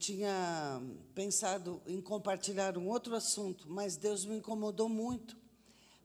[0.00, 0.80] tinha
[1.14, 5.36] pensado em compartilhar um outro assunto, mas Deus me incomodou muito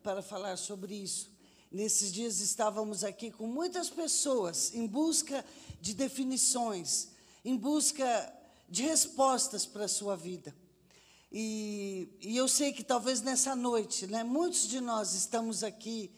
[0.03, 1.31] para falar sobre isso.
[1.71, 5.45] Nesses dias estávamos aqui com muitas pessoas em busca
[5.79, 7.07] de definições,
[7.43, 8.33] em busca
[8.69, 10.53] de respostas para a sua vida.
[11.31, 16.11] E, e, eu sei que talvez nessa noite, né, muitos de nós estamos aqui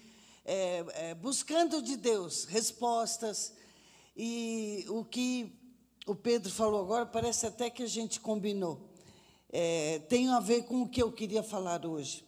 [0.44, 3.54] é, é, buscando de Deus respostas,
[4.16, 5.57] e o que
[6.08, 8.80] o Pedro falou agora parece até que a gente combinou.
[9.52, 12.26] É, tem a ver com o que eu queria falar hoje.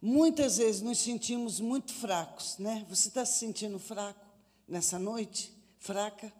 [0.00, 2.86] Muitas vezes nos sentimos muito fracos, né?
[2.88, 4.24] Você está se sentindo fraco
[4.66, 5.52] nessa noite?
[5.78, 6.32] Fraca?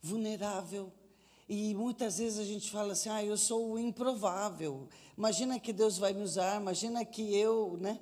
[0.00, 0.90] Vulnerável?
[1.46, 4.88] E muitas vezes a gente fala assim: ah, eu sou o improvável.
[5.16, 8.00] Imagina que Deus vai me usar, imagina que eu, né?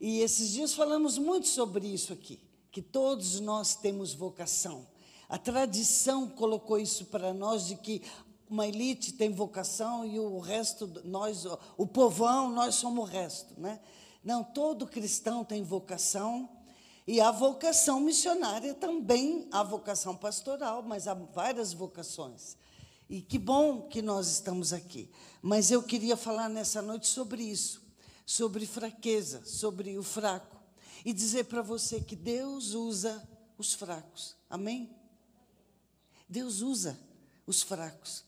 [0.00, 2.40] E esses dias falamos muito sobre isso aqui,
[2.72, 4.86] que todos nós temos vocação.
[5.28, 8.02] A tradição colocou isso para nós de que
[8.48, 11.44] uma elite tem vocação e o resto, nós,
[11.76, 13.80] o povão, nós somos o resto, né?
[14.22, 16.48] Não, todo cristão tem vocação
[17.06, 22.56] e a vocação missionária também, a vocação pastoral, mas há várias vocações.
[23.08, 25.08] E que bom que nós estamos aqui.
[25.40, 27.80] Mas eu queria falar nessa noite sobre isso,
[28.24, 30.56] sobre fraqueza, sobre o fraco,
[31.04, 33.22] e dizer para você que Deus usa
[33.56, 34.34] os fracos.
[34.50, 34.95] Amém?
[36.28, 36.98] Deus usa
[37.46, 38.24] os fracos.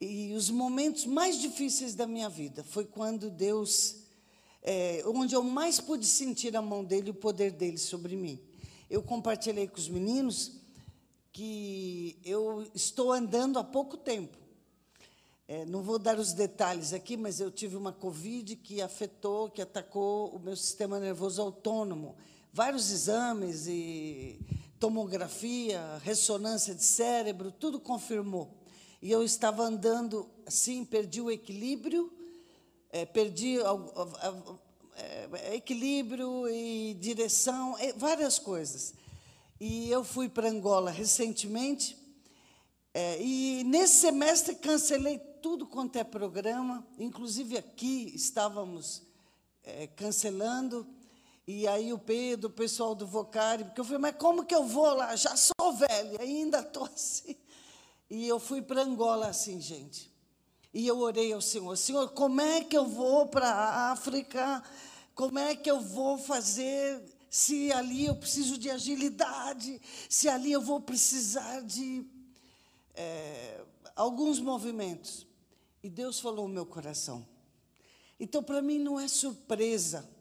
[0.00, 3.96] E os momentos mais difíceis da minha vida foi quando Deus,
[4.62, 8.40] é, onde eu mais pude sentir a mão dele, o poder dele sobre mim.
[8.88, 10.52] Eu compartilhei com os meninos
[11.32, 14.36] que eu estou andando há pouco tempo.
[15.46, 19.62] É, não vou dar os detalhes aqui, mas eu tive uma Covid que afetou, que
[19.62, 22.16] atacou o meu sistema nervoso autônomo.
[22.52, 24.38] Vários exames e
[24.78, 28.56] tomografia, ressonância de cérebro, tudo confirmou.
[29.00, 32.12] E eu estava andando assim, perdi o equilíbrio,
[32.90, 33.58] é, perdi
[34.96, 38.94] é, equilíbrio e direção, várias coisas.
[39.60, 41.96] E eu fui para Angola recentemente,
[42.94, 49.02] é, e nesse semestre cancelei tudo quanto é programa, inclusive aqui estávamos
[49.62, 50.86] é, cancelando.
[51.50, 54.64] E aí o Pedro, o pessoal do Vocari, porque eu falei, mas como que eu
[54.64, 55.16] vou lá?
[55.16, 57.34] Já sou velha, ainda estou assim.
[58.10, 60.12] E eu fui para Angola assim, gente.
[60.74, 64.62] E eu orei ao Senhor, Senhor, como é que eu vou para a África?
[65.14, 69.80] Como é que eu vou fazer se ali eu preciso de agilidade?
[70.06, 72.04] Se ali eu vou precisar de
[72.94, 73.64] é,
[73.96, 75.26] alguns movimentos?
[75.82, 77.26] E Deus falou no meu coração.
[78.20, 80.17] Então, para mim, não é surpresa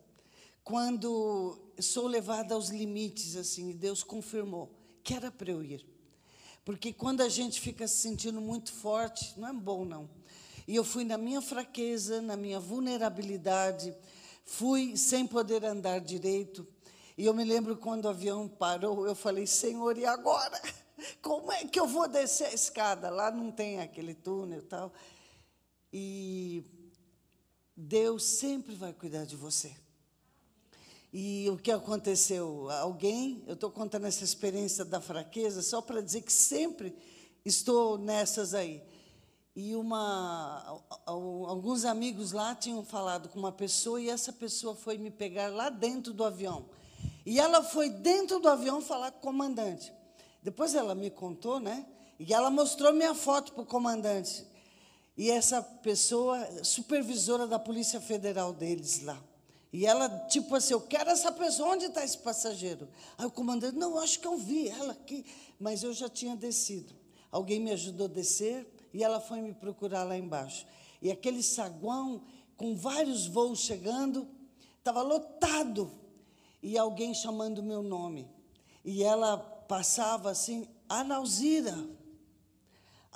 [0.68, 4.70] quando sou levada aos limites, assim, Deus confirmou
[5.02, 5.88] que era para eu ir.
[6.66, 10.10] Porque quando a gente fica se sentindo muito forte, não é bom, não.
[10.68, 13.96] E eu fui na minha fraqueza, na minha vulnerabilidade,
[14.44, 16.68] fui sem poder andar direito.
[17.18, 20.62] E eu me lembro quando o avião parou, eu falei, Senhor, e agora?
[21.24, 23.10] Como é que eu vou descer a escada?
[23.10, 24.92] Lá não tem aquele túnel e tal.
[25.94, 26.66] E
[27.74, 29.87] Deus sempre vai cuidar de você.
[31.12, 32.70] E o que aconteceu?
[32.70, 36.96] Alguém, eu estou contando essa experiência da fraqueza só para dizer que sempre
[37.46, 38.84] estou nessas aí.
[39.56, 45.10] E uma, alguns amigos lá tinham falado com uma pessoa e essa pessoa foi me
[45.10, 46.66] pegar lá dentro do avião.
[47.26, 49.92] E ela foi dentro do avião falar com o comandante.
[50.44, 51.86] Depois ela me contou, né?
[52.20, 54.46] E ela mostrou minha foto para o comandante.
[55.18, 59.18] E essa pessoa, supervisora da Polícia Federal deles lá.
[59.72, 62.88] E ela, tipo assim, eu quero essa pessoa, onde está esse passageiro?
[63.18, 65.26] Aí o comandante, não, acho que eu vi ela aqui,
[65.60, 66.94] mas eu já tinha descido.
[67.32, 70.66] Alguém me ajudou a descer e ela foi me procurar lá embaixo.
[71.02, 72.24] E aquele saguão,
[72.56, 74.28] com vários voos chegando,
[74.80, 75.92] estava lotado.
[76.64, 78.28] E alguém chamando meu nome.
[78.84, 81.76] E ela passava assim, Analzira.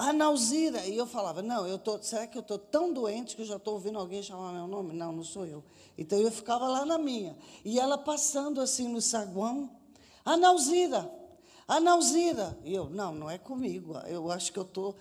[0.02, 0.84] Analzira.
[0.88, 3.58] E eu falava, não, eu tô, será que eu estou tão doente que eu já
[3.58, 4.94] estou ouvindo alguém chamar meu nome?
[4.94, 5.64] Não, não sou eu.
[5.96, 7.38] Então eu ficava lá na minha.
[7.64, 9.70] E ela passando assim no saguão,
[10.26, 11.08] Analzira,
[11.68, 12.58] Analzira.
[12.64, 14.96] E eu, não, não é comigo, eu acho que eu estou.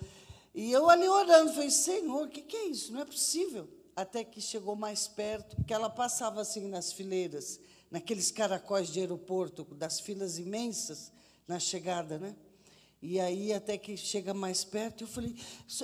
[0.53, 2.93] E eu ali orando, falei, Senhor, o que, que é isso?
[2.93, 3.67] Não é possível.
[3.95, 7.59] Até que chegou mais perto, porque ela passava assim nas fileiras,
[7.89, 11.11] naqueles caracóis de aeroporto, das filas imensas
[11.47, 12.35] na chegada, né?
[13.01, 15.35] E aí, até que chega mais perto, eu falei,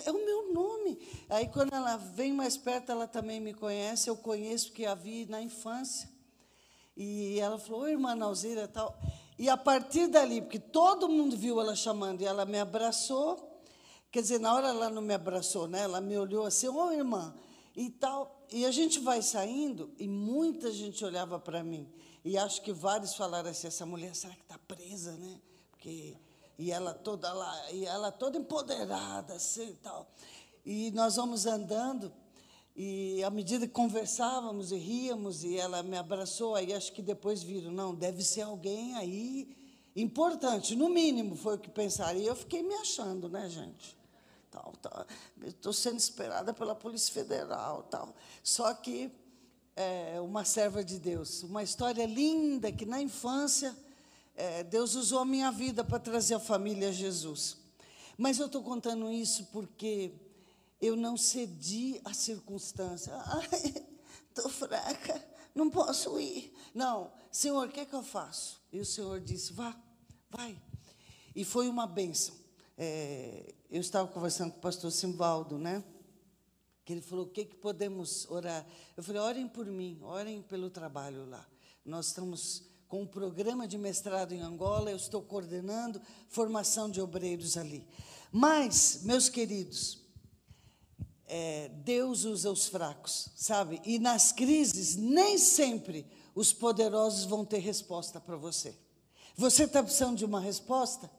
[0.06, 1.00] é o meu nome.
[1.30, 5.26] Aí, quando ela vem mais perto, ela também me conhece, eu conheço, porque a vi
[5.26, 6.10] na infância.
[6.96, 9.00] E ela falou, oi, irmã Nalzira, tal.
[9.38, 13.48] E a partir dali, porque todo mundo viu ela chamando, e ela me abraçou,
[14.12, 15.82] Quer dizer, na hora ela não me abraçou, né?
[15.82, 17.36] Ela me olhou assim, ô irmã,
[17.76, 18.48] e tal.
[18.52, 21.88] E a gente vai saindo e muita gente olhava para mim.
[22.24, 25.40] E acho que vários falaram assim, essa mulher será que está presa, né?
[25.72, 26.18] Porque
[26.58, 30.10] e ela toda lá, e ela toda empoderada assim, tal.
[30.66, 32.12] E nós vamos andando
[32.76, 37.42] e à medida que conversávamos e ríamos e ela me abraçou, aí acho que depois
[37.42, 39.56] viram, não, deve ser alguém aí
[39.96, 42.20] importante, no mínimo foi o que pensaram.
[42.20, 43.98] E eu fiquei me achando, né, gente?
[44.52, 45.06] tal, tal.
[45.44, 48.14] Estou sendo esperada pela Polícia Federal, tal.
[48.44, 49.12] Só que
[49.76, 53.76] é, uma serva de Deus, uma história linda que na infância
[54.38, 57.58] é, Deus usou a minha vida para trazer a família a Jesus.
[58.16, 60.14] Mas eu estou contando isso porque
[60.80, 63.14] eu não cedi à circunstância.
[64.30, 66.56] Estou fraca, não posso ir.
[66.72, 68.62] Não, Senhor, o que é que eu faço?
[68.72, 69.76] E o Senhor disse: vá,
[70.30, 70.62] vai.
[71.36, 72.36] E foi uma bênção.
[72.78, 75.84] É, eu estava conversando com o pastor Simvaldo, né?
[76.86, 78.64] Que ele falou: o que, que podemos orar?
[78.96, 81.44] Eu falei: orem por mim, orem pelo trabalho lá.
[81.84, 87.58] Nós estamos com um programa de mestrado em Angola, eu estou coordenando formação de obreiros
[87.58, 87.86] ali.
[88.32, 90.02] Mas, meus queridos,
[91.26, 93.82] é, Deus usa os fracos, sabe?
[93.84, 98.78] E nas crises, nem sempre os poderosos vão ter resposta para você.
[99.36, 101.10] Você está precisando de uma resposta?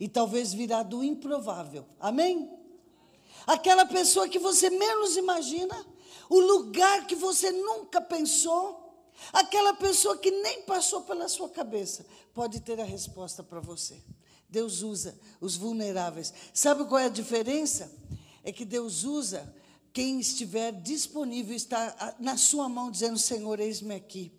[0.00, 1.84] e talvez virá do improvável.
[1.98, 2.50] Amém?
[3.46, 5.86] Aquela pessoa que você menos imagina,
[6.28, 8.77] o lugar que você nunca pensou,
[9.32, 12.04] aquela pessoa que nem passou pela sua cabeça,
[12.34, 14.02] pode ter a resposta para você.
[14.48, 16.32] Deus usa os vulneráveis.
[16.54, 17.90] Sabe qual é a diferença?
[18.42, 19.54] É que Deus usa
[19.92, 24.32] quem estiver disponível, está na sua mão, dizendo: Senhor, eis-me aqui.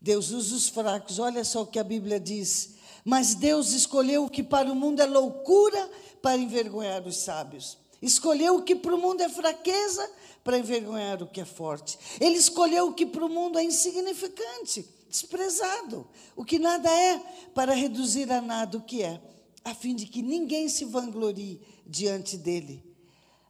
[0.00, 1.18] Deus usa os fracos.
[1.18, 2.76] Olha só o que a Bíblia diz
[3.08, 5.88] mas Deus escolheu o que para o mundo é loucura
[6.20, 7.78] para envergonhar os sábios.
[8.02, 10.10] Escolheu o que para o mundo é fraqueza
[10.46, 11.98] para envergonhar o que é forte.
[12.20, 16.06] Ele escolheu o que para o mundo é insignificante, desprezado,
[16.36, 17.18] o que nada é,
[17.52, 19.20] para reduzir a nada o que é,
[19.64, 22.80] a fim de que ninguém se vanglorie diante dele.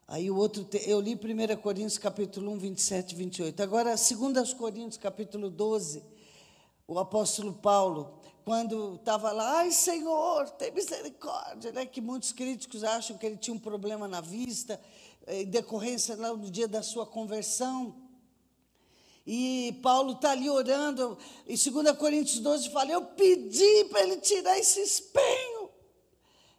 [0.08, 3.62] Aí o outro, eu li 1 Coríntios capítulo 1, 27 e 28.
[3.62, 6.02] Agora, 2 Coríntios capítulo 12,
[6.88, 11.84] o apóstolo Paulo, quando estava lá, ai Senhor, tem misericórdia, né?
[11.84, 14.80] que muitos críticos acham que ele tinha um problema na vista,
[15.26, 17.94] em decorrência lá no dia da sua conversão.
[19.26, 24.56] E Paulo está ali orando, em 2 Coríntios 12 fala: Eu pedi para ele tirar
[24.58, 25.70] esse espinho.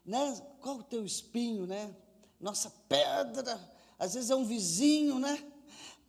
[0.06, 0.42] Né?
[0.62, 1.96] Qual o teu espinho, né?
[2.40, 3.60] Nossa pedra,
[3.98, 5.42] às vezes é um vizinho, né?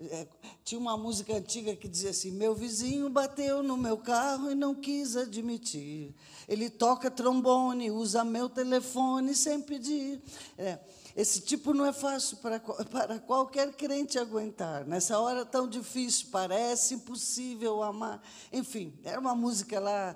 [0.01, 0.29] É,
[0.63, 4.75] tinha uma música antiga que dizia assim: Meu vizinho bateu no meu carro e não
[4.75, 6.15] quis admitir.
[6.49, 10.21] Ele toca trombone, usa meu telefone sem pedir.
[10.57, 10.79] É,
[11.19, 12.61] esse tipo não é fácil para,
[12.93, 14.87] para qualquer crente aguentar.
[14.87, 18.23] Nessa hora tão difícil, parece impossível amar.
[18.53, 20.15] Enfim, era uma música lá.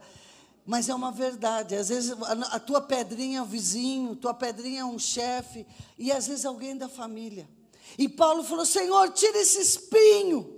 [0.64, 1.74] Mas é uma verdade.
[1.74, 5.66] Às vezes a, a tua pedrinha é o vizinho, tua pedrinha é um chefe,
[5.98, 7.48] e às vezes alguém da família.
[7.98, 10.56] E Paulo falou: Senhor, tira esse espinho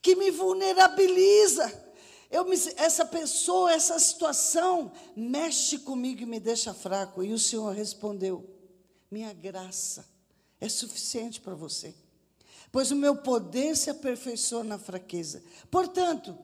[0.00, 1.82] que me vulnerabiliza.
[2.46, 7.20] Me, essa pessoa, essa situação mexe comigo e me deixa fraco.
[7.24, 8.53] E o Senhor respondeu:
[9.14, 10.04] Minha graça
[10.60, 11.94] é suficiente para você,
[12.72, 15.40] pois o meu poder se aperfeiçoa na fraqueza.
[15.70, 16.36] Portanto,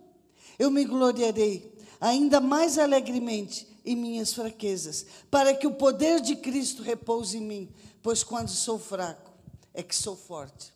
[0.57, 6.81] eu me gloriarei ainda mais alegremente em minhas fraquezas, para que o poder de Cristo
[6.81, 9.33] repouse em mim, pois quando sou fraco,
[9.75, 10.73] é que sou forte.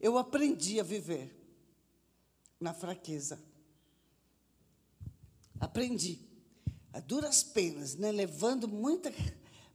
[0.00, 1.30] Eu aprendi a viver
[2.58, 3.38] na fraqueza.
[5.60, 6.18] Aprendi,
[6.90, 8.10] a duras penas, né?
[8.10, 9.12] levando muita.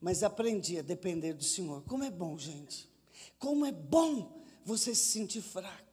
[0.01, 1.83] Mas aprendi a depender do Senhor.
[1.83, 2.89] Como é bom, gente.
[3.39, 5.85] Como é bom você se sentir fraco.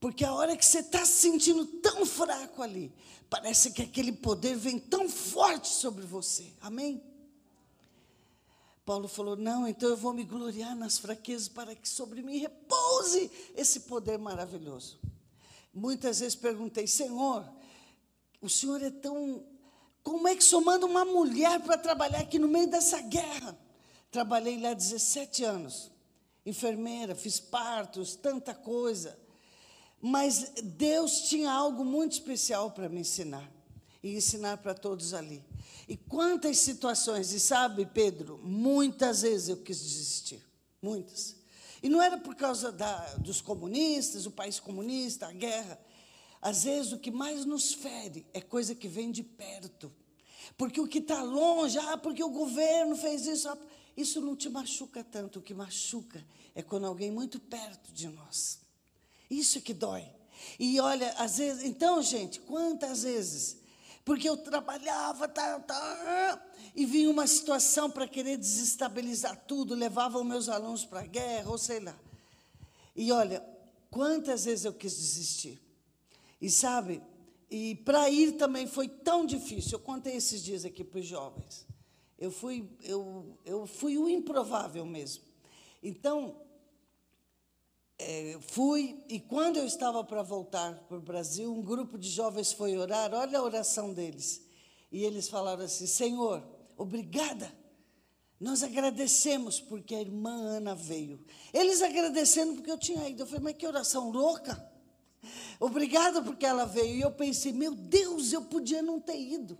[0.00, 2.92] Porque a hora que você está se sentindo tão fraco ali,
[3.30, 6.52] parece que aquele poder vem tão forte sobre você.
[6.60, 7.02] Amém?
[8.86, 13.30] Paulo falou: Não, então eu vou me gloriar nas fraquezas para que sobre mim repouse
[13.56, 14.98] esse poder maravilhoso.
[15.74, 17.44] Muitas vezes perguntei: Senhor,
[18.40, 19.44] o Senhor é tão.
[20.06, 23.58] Como é que Senhor manda uma mulher para trabalhar aqui no meio dessa guerra?
[24.08, 25.90] Trabalhei lá 17 anos,
[26.46, 29.18] enfermeira, fiz partos, tanta coisa.
[30.00, 33.50] Mas Deus tinha algo muito especial para me ensinar
[34.00, 35.44] e ensinar para todos ali.
[35.88, 40.40] E quantas situações, e sabe, Pedro, muitas vezes eu quis desistir,
[40.80, 41.34] muitas.
[41.82, 45.76] E não era por causa da, dos comunistas, o país comunista, a guerra.
[46.46, 49.92] Às vezes o que mais nos fere é coisa que vem de perto.
[50.56, 53.48] Porque o que está longe, ah, porque o governo fez isso.
[53.48, 53.58] Ah,
[53.96, 55.40] isso não te machuca tanto.
[55.40, 56.24] O que machuca
[56.54, 58.60] é quando alguém muito perto de nós.
[59.28, 60.08] Isso que dói.
[60.56, 63.56] E olha, às vezes, então, gente, quantas vezes?
[64.04, 70.24] Porque eu trabalhava, tá, tá, e vinha uma situação para querer desestabilizar tudo, levava os
[70.24, 71.98] meus alunos para a guerra, ou sei lá.
[72.94, 73.44] E olha,
[73.90, 75.65] quantas vezes eu quis desistir.
[76.40, 77.02] E sabe,
[77.50, 79.72] e para ir também foi tão difícil.
[79.72, 81.66] Eu contei esses dias aqui para os jovens.
[82.18, 85.24] Eu fui, eu, eu fui o improvável mesmo.
[85.82, 86.40] Então,
[87.98, 92.52] é, fui, e quando eu estava para voltar para o Brasil, um grupo de jovens
[92.52, 94.42] foi orar, olha a oração deles.
[94.90, 96.42] E eles falaram assim: Senhor,
[96.76, 97.52] obrigada.
[98.38, 101.24] Nós agradecemos porque a irmã Ana veio.
[101.54, 103.22] Eles agradecendo porque eu tinha ido.
[103.22, 104.75] Eu falei, mas que oração louca.
[105.60, 106.96] Obrigada porque ela veio.
[106.96, 109.58] E eu pensei, meu Deus, eu podia não ter ido.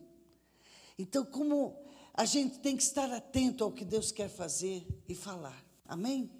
[0.98, 1.76] Então, como
[2.14, 5.62] a gente tem que estar atento ao que Deus quer fazer e falar.
[5.86, 6.30] Amém?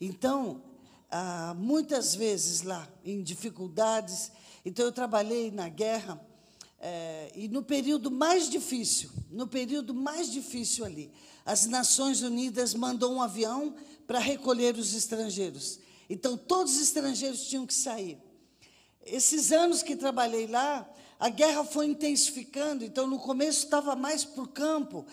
[0.00, 0.62] Então,
[1.10, 4.32] ah, muitas vezes lá em dificuldades.
[4.64, 6.20] Então, eu trabalhei na guerra
[6.80, 11.12] é, e no período mais difícil, no período mais difícil ali,
[11.44, 13.74] as Nações Unidas mandou um avião
[14.06, 15.78] para recolher os estrangeiros.
[16.08, 18.18] Então, todos os estrangeiros tinham que sair.
[19.10, 20.88] Esses anos que trabalhei lá,
[21.18, 25.04] a guerra foi intensificando, então no começo estava mais para o campo,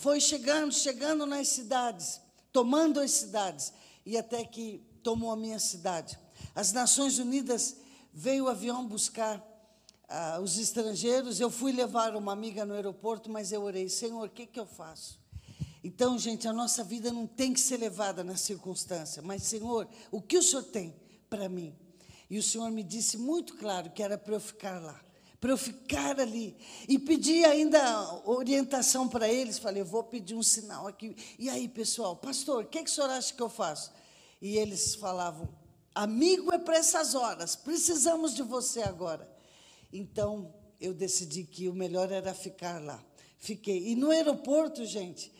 [0.00, 2.20] foi chegando, chegando nas cidades,
[2.50, 3.72] tomando as cidades,
[4.04, 6.18] e até que tomou a minha cidade.
[6.54, 7.76] As Nações Unidas
[8.12, 9.42] veio o avião buscar
[10.08, 11.38] ah, os estrangeiros.
[11.38, 14.66] Eu fui levar uma amiga no aeroporto, mas eu orei, Senhor, o que, que eu
[14.66, 15.20] faço?
[15.82, 20.22] Então, gente, a nossa vida não tem que ser levada na circunstância, mas, Senhor, o
[20.22, 20.94] que o Senhor tem
[21.28, 21.76] para mim?
[22.34, 25.00] E o Senhor me disse muito claro que era para eu ficar lá,
[25.40, 26.56] para eu ficar ali.
[26.88, 27.80] E pedi ainda
[28.28, 29.56] orientação para eles.
[29.56, 31.14] Falei, eu vou pedir um sinal aqui.
[31.38, 33.92] E aí, pessoal, pastor, o que, que o senhor acha que eu faço?
[34.42, 35.48] E eles falavam:
[35.94, 39.32] Amigo é para essas horas, precisamos de você agora.
[39.92, 43.00] Então, eu decidi que o melhor era ficar lá.
[43.38, 43.92] Fiquei.
[43.92, 45.32] E no aeroporto, gente,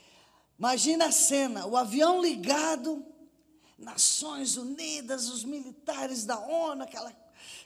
[0.56, 3.04] imagina a cena: o avião ligado,
[3.76, 7.14] Nações Unidas, os militares da ONU, aquela,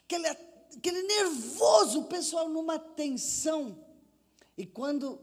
[0.05, 3.79] aquele, aquele nervoso, o pessoal numa tensão.
[4.57, 5.21] E quando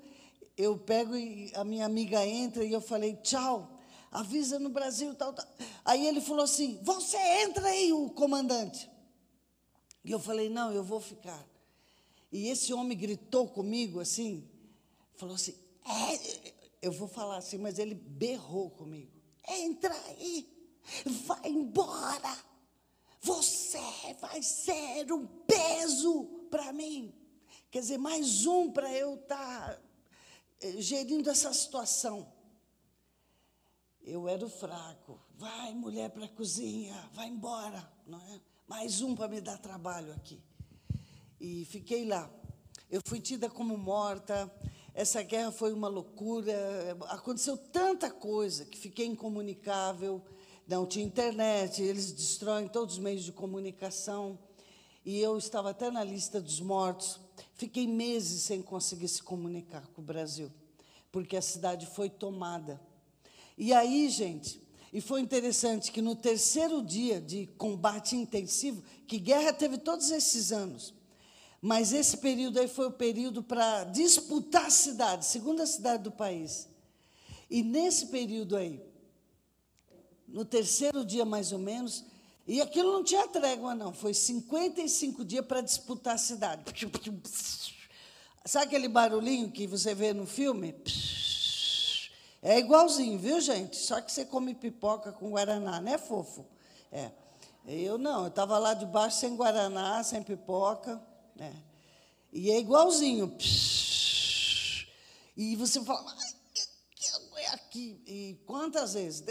[0.57, 3.75] eu pego e a minha amiga entra e eu falei, tchau
[4.15, 5.45] avisa no Brasil, tal, tal.
[5.83, 8.89] Aí ele falou assim: Você entra aí, o comandante.
[10.03, 11.45] E eu falei: Não, eu vou ficar.
[12.31, 14.49] E esse homem gritou comigo assim,
[15.15, 19.11] falou assim: é, Eu vou falar assim, mas ele berrou comigo:
[19.47, 20.47] Entra aí,
[21.25, 22.37] vai embora.
[23.21, 23.79] Você
[24.19, 27.13] vai ser um peso para mim.
[27.71, 29.81] Quer dizer, mais um para eu estar tá
[30.61, 32.31] eh, gerindo essa situação.
[34.01, 35.19] Eu era o fraco.
[35.37, 37.91] Vai, mulher, para a cozinha, vai embora.
[38.05, 38.39] Não é?
[38.67, 40.41] Mais um para me dar trabalho aqui.
[41.39, 42.29] E fiquei lá.
[42.89, 44.51] Eu fui tida como morta.
[44.93, 46.53] Essa guerra foi uma loucura.
[47.09, 50.23] Aconteceu tanta coisa que fiquei incomunicável.
[50.67, 54.39] Não tinha internet, eles destroem todos os meios de comunicação.
[55.05, 57.19] E eu estava até na lista dos mortos.
[57.53, 60.51] Fiquei meses sem conseguir se comunicar com o Brasil,
[61.11, 62.81] porque a cidade foi tomada.
[63.57, 64.59] E aí, gente,
[64.91, 70.51] e foi interessante que no terceiro dia de combate intensivo, que guerra teve todos esses
[70.51, 70.93] anos,
[71.61, 76.67] mas esse período aí foi o período para disputar a cidade, segunda cidade do país.
[77.49, 78.81] E nesse período aí,
[80.27, 82.03] no terceiro dia mais ou menos,
[82.47, 86.63] e aquilo não tinha trégua, não, foi 55 dias para disputar a cidade.
[88.45, 90.75] Sabe aquele barulhinho que você vê no filme?
[92.43, 93.75] É igualzinho, viu, gente?
[93.75, 96.45] Só que você come pipoca com guaraná, né, fofo?
[96.91, 97.11] É.
[97.65, 101.01] Eu não, eu estava lá debaixo sem guaraná, sem pipoca,
[101.35, 101.51] né?
[102.31, 103.35] E é igualzinho.
[105.35, 106.15] E você fala,
[106.95, 108.01] que é aqui?
[108.05, 109.23] E quantas vezes?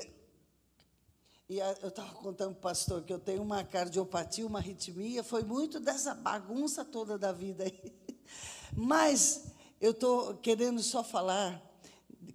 [1.47, 5.43] E eu estava contando para o pastor que eu tenho uma cardiopatia, uma arritmia, foi
[5.43, 7.93] muito dessa bagunça toda da vida aí.
[8.73, 9.45] Mas
[9.79, 11.63] eu estou querendo só falar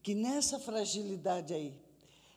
[0.04, 1.74] que nessa fragilidade aí,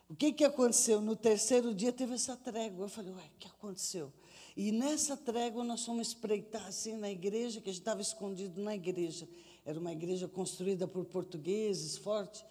[0.08, 1.02] o que, que aconteceu?
[1.02, 2.86] No terceiro dia teve essa trégua.
[2.86, 4.10] Eu falei, ué, o que aconteceu?
[4.56, 8.74] E nessa trégua nós fomos espreitar assim na igreja, que a gente estava escondido na
[8.74, 9.28] igreja.
[9.64, 12.44] Era uma igreja construída por portugueses, forte.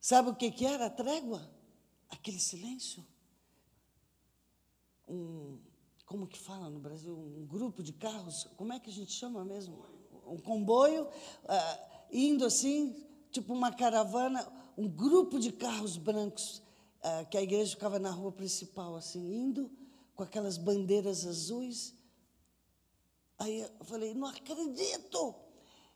[0.00, 1.57] Sabe o que, que era a trégua?
[2.08, 3.04] Aquele silêncio.
[5.06, 5.58] Um,
[6.06, 7.16] como que fala no Brasil?
[7.16, 9.98] Um grupo de carros, como é que a gente chama mesmo?
[10.28, 12.94] um comboio, uh, indo assim,
[13.30, 14.46] tipo uma caravana,
[14.76, 16.62] um grupo de carros brancos,
[16.98, 19.70] uh, que a igreja ficava na rua principal, assim, indo
[20.14, 21.94] com aquelas bandeiras azuis.
[23.38, 25.34] Aí eu falei, não acredito!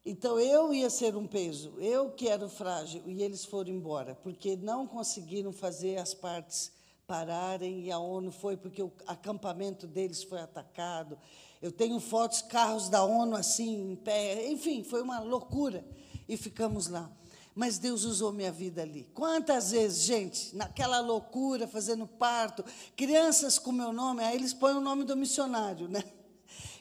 [0.05, 4.17] Então eu ia ser um peso, eu que era o frágil, e eles foram embora,
[4.17, 6.73] porque não conseguiram fazer as partes
[7.07, 11.17] pararem, e a ONU foi, porque o acampamento deles foi atacado.
[11.61, 15.85] Eu tenho fotos, carros da ONU assim, em pé, enfim, foi uma loucura.
[16.29, 17.11] E ficamos lá.
[17.55, 19.05] Mas Deus usou minha vida ali.
[19.15, 22.65] Quantas vezes, gente, naquela loucura, fazendo parto,
[22.97, 26.03] crianças com meu nome, aí eles põem o nome do missionário, né?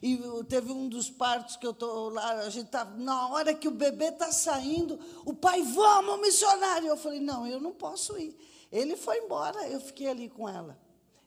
[0.02, 3.68] E teve um dos partos que eu estou lá, a gente tá, na hora que
[3.68, 6.88] o bebê está saindo, o pai, vamos, missionário.
[6.88, 8.36] Eu falei, não, eu não posso ir.
[8.72, 10.80] Ele foi embora, eu fiquei ali com ela.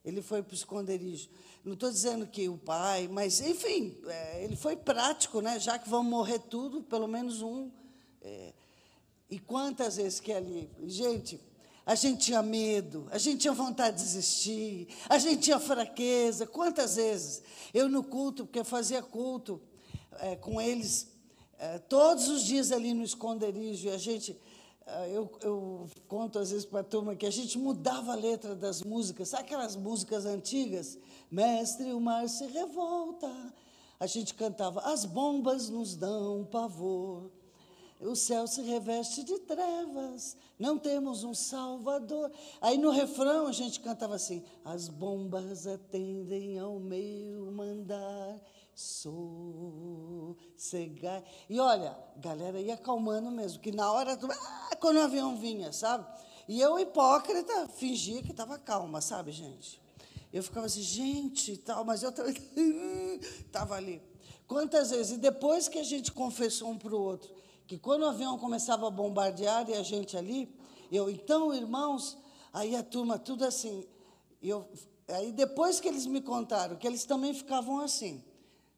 [0.05, 1.29] Ele foi para o esconderijo.
[1.65, 5.59] Não estou dizendo que o pai, mas, enfim, é, ele foi prático, né?
[5.59, 7.71] já que vão morrer tudo, pelo menos um.
[8.21, 8.53] É,
[9.31, 10.71] e quantas vezes que ali.
[10.83, 11.41] Gente,
[11.87, 16.47] a gente tinha medo, a gente tinha vontade de desistir, a gente tinha fraqueza.
[16.47, 17.43] Quantas vezes?
[17.75, 19.61] Eu no culto, porque fazia culto
[20.21, 21.09] é, com eles
[21.59, 24.39] é, todos os dias ali no esconderijo, e a gente.
[24.87, 28.55] É, eu, eu conto às vezes para a turma que a gente mudava a letra
[28.55, 30.99] das músicas, sabe aquelas músicas antigas?
[31.31, 33.31] Mestre, o mar se revolta.
[34.01, 37.31] A gente cantava, as bombas nos dão pavor
[38.07, 42.31] o céu se reveste de trevas, não temos um Salvador.
[42.61, 48.41] Aí no refrão a gente cantava assim: as bombas atendem ao meu mandar,
[48.75, 49.25] sossegar.
[51.49, 55.73] E olha, galera ia acalmando mesmo, que na hora, do, ah, quando o avião vinha,
[55.73, 56.07] sabe?
[56.47, 59.83] E eu, hipócrita, fingia que estava calma, sabe, gente?
[60.31, 64.03] Eu ficava assim, gente, tal, mas eu estava ali.
[64.47, 65.13] Quantas vezes?
[65.13, 67.33] E depois que a gente confessou um para o outro,
[67.67, 70.55] que quando o avião começava a bombardear e a gente ali,
[70.93, 72.17] eu, então, irmãos,
[72.53, 73.87] aí a turma, tudo assim.
[74.43, 74.69] Eu,
[75.09, 78.23] aí depois que eles me contaram que eles também ficavam assim.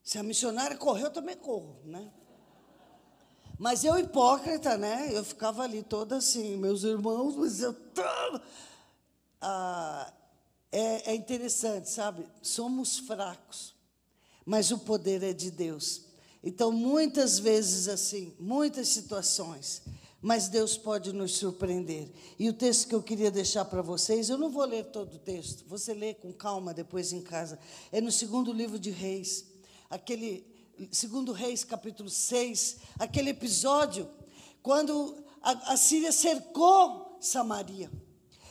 [0.03, 2.11] Se a missionária correu, eu também corro, né?
[3.59, 5.09] Mas eu, hipócrita, né?
[5.11, 7.75] Eu ficava ali toda assim, meus irmãos, mas eu.
[9.41, 10.13] Ah,
[10.71, 12.27] é, é interessante, sabe?
[12.41, 13.75] Somos fracos,
[14.45, 16.06] mas o poder é de Deus.
[16.43, 19.81] Então, muitas vezes assim, muitas situações,
[20.21, 22.09] mas Deus pode nos surpreender.
[22.37, 25.19] E o texto que eu queria deixar para vocês, eu não vou ler todo o
[25.19, 27.59] texto, você lê com calma depois em casa.
[27.91, 29.45] É no segundo livro de Reis,
[29.89, 30.45] aquele
[30.91, 34.07] segundo Reis, capítulo 6, aquele episódio
[34.61, 37.89] quando a, a Síria cercou Samaria.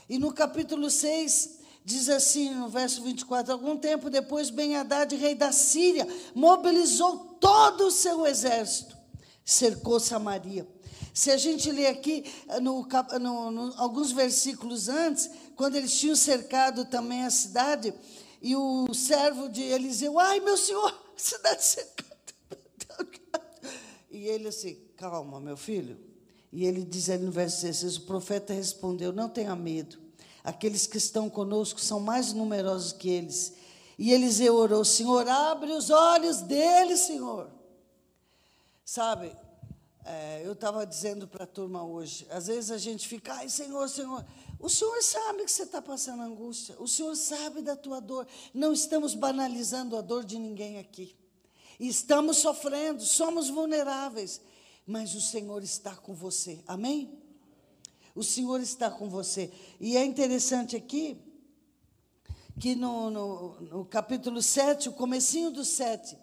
[0.09, 5.53] E no capítulo 6, Diz assim no verso 24: Algum tempo depois, Ben-Hadad, rei da
[5.53, 8.97] Síria, mobilizou todo o seu exército,
[9.45, 10.67] cercou Samaria.
[11.13, 12.25] Se a gente ler aqui,
[12.61, 12.85] no,
[13.21, 17.93] no, no, alguns versículos antes, quando eles tinham cercado também a cidade,
[18.41, 22.05] e o servo de Eliseu, ai meu senhor, a cidade cercada.
[24.11, 25.97] E ele assim, calma, meu filho.
[26.51, 30.05] E ele diz ali no verso 16: o profeta respondeu: Não tenha medo
[30.47, 33.51] Aqueles que estão conosco são mais numerosos que eles.
[33.99, 37.51] E Eliseu orou: Senhor, abre os olhos deles, Senhor.
[38.85, 39.35] Sabe,
[40.05, 43.89] é, eu estava dizendo para a turma hoje, às vezes a gente fica, ai, Senhor,
[43.89, 44.25] Senhor,
[44.57, 48.25] o Senhor sabe que você está passando angústia, o Senhor sabe da tua dor.
[48.53, 51.13] Não estamos banalizando a dor de ninguém aqui.
[51.77, 54.39] Estamos sofrendo, somos vulneráveis,
[54.85, 56.63] mas o Senhor está com você.
[56.65, 57.26] Amém?
[58.17, 59.51] O Senhor está com você.
[59.79, 61.21] E é interessante aqui
[62.59, 66.17] que no, no, no capítulo 7, o comecinho do 7,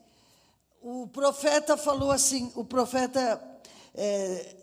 [0.83, 3.41] o profeta falou assim, o profeta
[3.95, 4.57] é,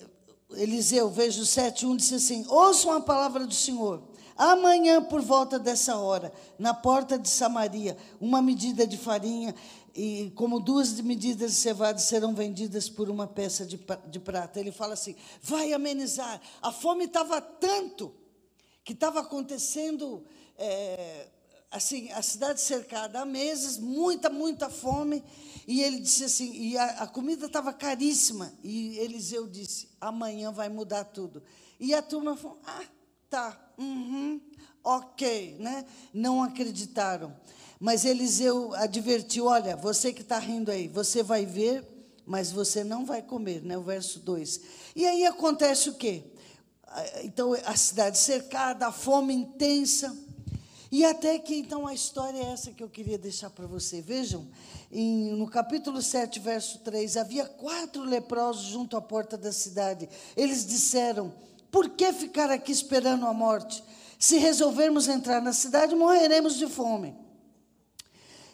[0.52, 4.04] Eliseu, veja o 7, 1, disse assim, ouçam a palavra do Senhor.
[4.36, 9.56] Amanhã, por volta dessa hora, na porta de Samaria, uma medida de farinha
[9.96, 14.60] e como duas medidas de cevada serão vendidas por uma peça de, de prata.
[14.60, 16.42] Ele fala assim: vai amenizar.
[16.62, 18.14] A fome estava tanto
[18.84, 20.26] que estava acontecendo,
[20.58, 21.28] é,
[21.70, 25.24] assim, a cidade cercada há meses, muita, muita fome.
[25.68, 28.54] E ele disse assim: e a, a comida estava caríssima.
[28.64, 31.44] E Eliseu disse: amanhã vai mudar tudo.
[31.80, 32.86] E a turma falou: ah,
[33.30, 34.40] tá, uhum,
[34.84, 35.86] ok, né?
[36.14, 37.36] Não acreditaram.
[37.80, 41.84] Mas Eliseu advertiu: olha, você que está rindo aí, você vai ver,
[42.26, 43.78] mas você não vai comer, né?
[43.78, 44.62] O verso 2.
[44.96, 46.24] E aí acontece o quê?
[47.24, 50.16] Então, a cidade cercada, a fome intensa.
[50.92, 54.02] E até que então a história é essa que eu queria deixar para você.
[54.02, 54.46] Vejam,
[54.92, 60.10] em, no capítulo 7, verso 3, havia quatro leprosos junto à porta da cidade.
[60.36, 61.34] Eles disseram:
[61.72, 63.82] Por que ficar aqui esperando a morte?
[64.22, 67.18] Se resolvermos entrar na cidade, morreremos de fome.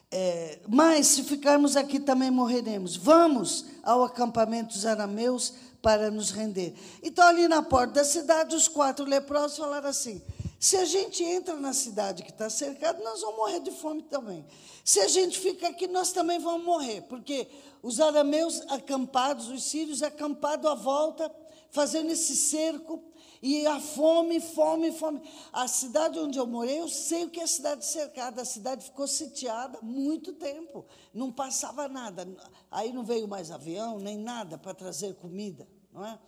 [0.10, 2.96] É, mas se ficarmos aqui também morreremos.
[2.96, 6.74] Vamos ao acampamento dos arameus para nos render.
[7.04, 10.22] Então, ali na porta da cidade, os quatro leprosos falaram assim:
[10.58, 14.46] se a gente entra na cidade que está cercada, nós vamos morrer de fome também.
[14.86, 17.46] Se a gente fica aqui, nós também vamos morrer, porque
[17.84, 21.30] os arameus acampados, os sírios acampados à volta,
[21.72, 23.04] fazendo esse cerco,
[23.42, 25.22] e a fome, fome, fome.
[25.52, 28.42] A cidade onde eu morei, eu sei o que é cidade cercada.
[28.42, 30.86] A cidade ficou sitiada muito tempo.
[31.14, 32.28] Não passava nada.
[32.72, 35.68] Aí não veio mais avião, nem nada para trazer comida.
[35.94, 36.20] Não é?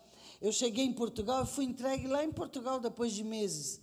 [0.42, 3.82] Eu cheguei em Portugal, eu fui entregue lá em Portugal depois de meses.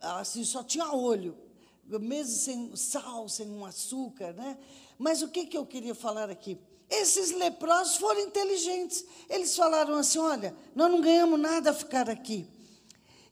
[0.00, 1.36] Assim, só tinha olho.
[1.84, 4.32] Meses sem sal, sem um açúcar.
[4.32, 4.56] Né?
[4.98, 6.58] Mas o que, que eu queria falar aqui?
[6.92, 9.04] Esses leprosos foram inteligentes.
[9.28, 12.46] Eles falaram assim: olha, nós não ganhamos nada a ficar aqui.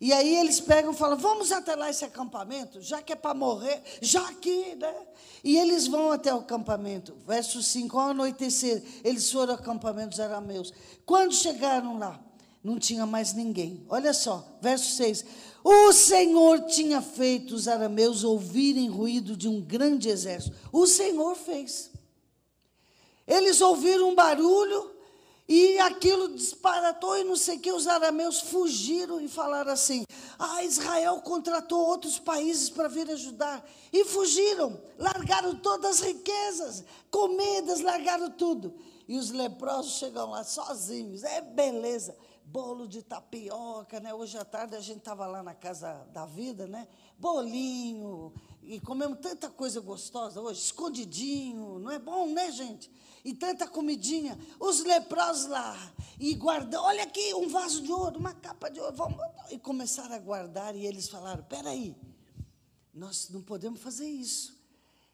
[0.01, 3.35] E aí eles pegam e falam: vamos até lá esse acampamento, já que é para
[3.35, 4.95] morrer, já aqui, né?
[5.45, 7.15] E eles vão até o acampamento.
[7.27, 10.73] Verso 5: ao anoitecer, eles foram ao acampamento dos arameus.
[11.05, 12.19] Quando chegaram lá,
[12.65, 13.85] não tinha mais ninguém.
[13.91, 15.23] Olha só, verso 6.
[15.63, 20.57] O Senhor tinha feito os arameus ouvirem ruído de um grande exército.
[20.73, 21.91] O Senhor fez.
[23.31, 24.91] Eles ouviram um barulho
[25.49, 27.71] e aquilo disparatou e não sei o que.
[27.71, 30.03] Os arameus fugiram e falaram assim:
[30.37, 33.65] Ah, Israel contratou outros países para vir ajudar.
[33.93, 38.75] E fugiram, largaram todas as riquezas, comidas, largaram tudo.
[39.07, 41.23] E os leprosos chegam lá sozinhos.
[41.23, 42.17] É beleza.
[42.45, 44.13] Bolo de tapioca, né?
[44.13, 46.89] Hoje à tarde a gente estava lá na casa da vida, né?
[47.17, 48.33] Bolinho,
[48.63, 52.91] e comemos tanta coisa gostosa hoje, escondidinho, não é bom, né, gente?
[53.25, 54.39] e tanta comidinha.
[54.59, 58.95] Os leprosos lá, e guardando, olha aqui, um vaso de ouro, uma capa de ouro,
[58.95, 59.19] vamos.
[59.51, 61.97] E começaram a guardar, e eles falaram: peraí,
[62.93, 64.59] nós não podemos fazer isso.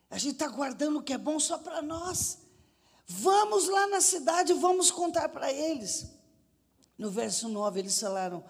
[0.09, 2.39] A gente está guardando o que é bom só para nós.
[3.09, 6.07] Vamos lá na cidade, vamos contar para eles.
[6.99, 8.45] No verso 9, eles falaram: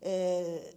[0.00, 0.74] é,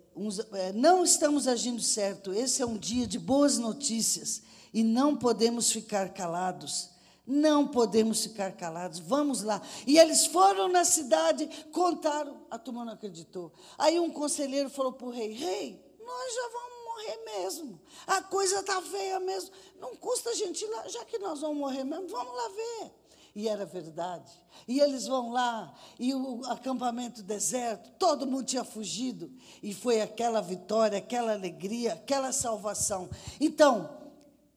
[0.53, 4.41] é, não estamos agindo certo, esse é um dia de boas notícias
[4.73, 6.89] e não podemos ficar calados.
[7.27, 9.59] Não podemos ficar calados, vamos lá.
[9.87, 13.51] E eles foram na cidade, contaram, a turma não acreditou.
[13.79, 17.81] Aí um conselheiro falou para o rei: Rei, nós já vamos morrer mesmo.
[18.05, 19.49] A coisa está feia mesmo.
[19.79, 22.91] Não custa a gente ir lá, já que nós vamos morrer mesmo, vamos lá ver.
[23.35, 24.31] E era verdade.
[24.65, 29.29] E eles vão lá, e o acampamento deserto, todo mundo tinha fugido.
[29.61, 33.09] E foi aquela vitória, aquela alegria, aquela salvação.
[33.41, 33.89] Então,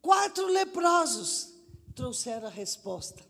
[0.01, 1.55] quatro leprosos
[1.93, 3.27] trouxeram a resposta.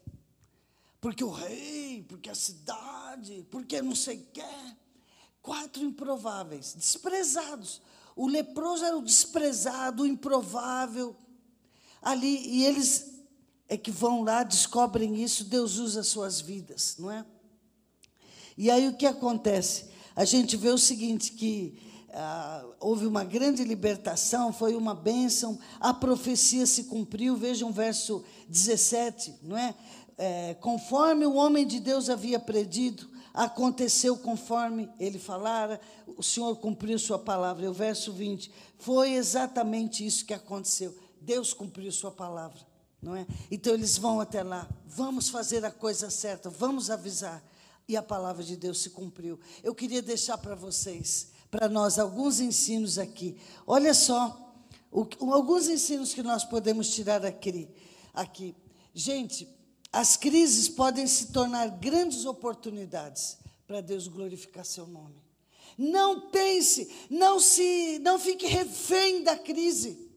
[1.00, 4.42] Porque o rei, porque a cidade, porque não sei o quê.
[5.40, 7.80] Quatro improváveis, desprezados.
[8.14, 11.16] O leproso era o desprezado, o improvável.
[12.02, 13.17] Ali, e eles
[13.68, 17.24] é que vão lá, descobrem isso, Deus usa as suas vidas, não é?
[18.56, 19.86] E aí o que acontece?
[20.16, 21.78] A gente vê o seguinte, que
[22.12, 28.24] ah, houve uma grande libertação, foi uma bênção, a profecia se cumpriu, vejam o verso
[28.48, 29.74] 17, não é?
[30.16, 30.54] é?
[30.54, 35.80] Conforme o homem de Deus havia predido, aconteceu conforme ele falara,
[36.16, 37.66] o Senhor cumpriu sua palavra.
[37.66, 40.96] E o verso 20, foi exatamente isso que aconteceu.
[41.20, 42.58] Deus cumpriu sua palavra,
[43.00, 43.26] não é?
[43.50, 47.42] Então eles vão até lá, vamos fazer a coisa certa, vamos avisar.
[47.88, 49.40] E a palavra de Deus se cumpriu.
[49.62, 53.38] Eu queria deixar para vocês para nós alguns ensinos aqui.
[53.66, 54.54] Olha só,
[54.90, 57.68] o, alguns ensinos que nós podemos tirar aqui,
[58.12, 58.54] aqui.
[58.92, 59.48] Gente,
[59.92, 65.22] as crises podem se tornar grandes oportunidades para Deus glorificar seu nome.
[65.76, 70.07] Não pense, não se, não fique refém da crise.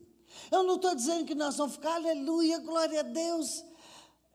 [0.52, 3.64] Eu não estou dizendo que nós vamos ficar, aleluia, glória a Deus.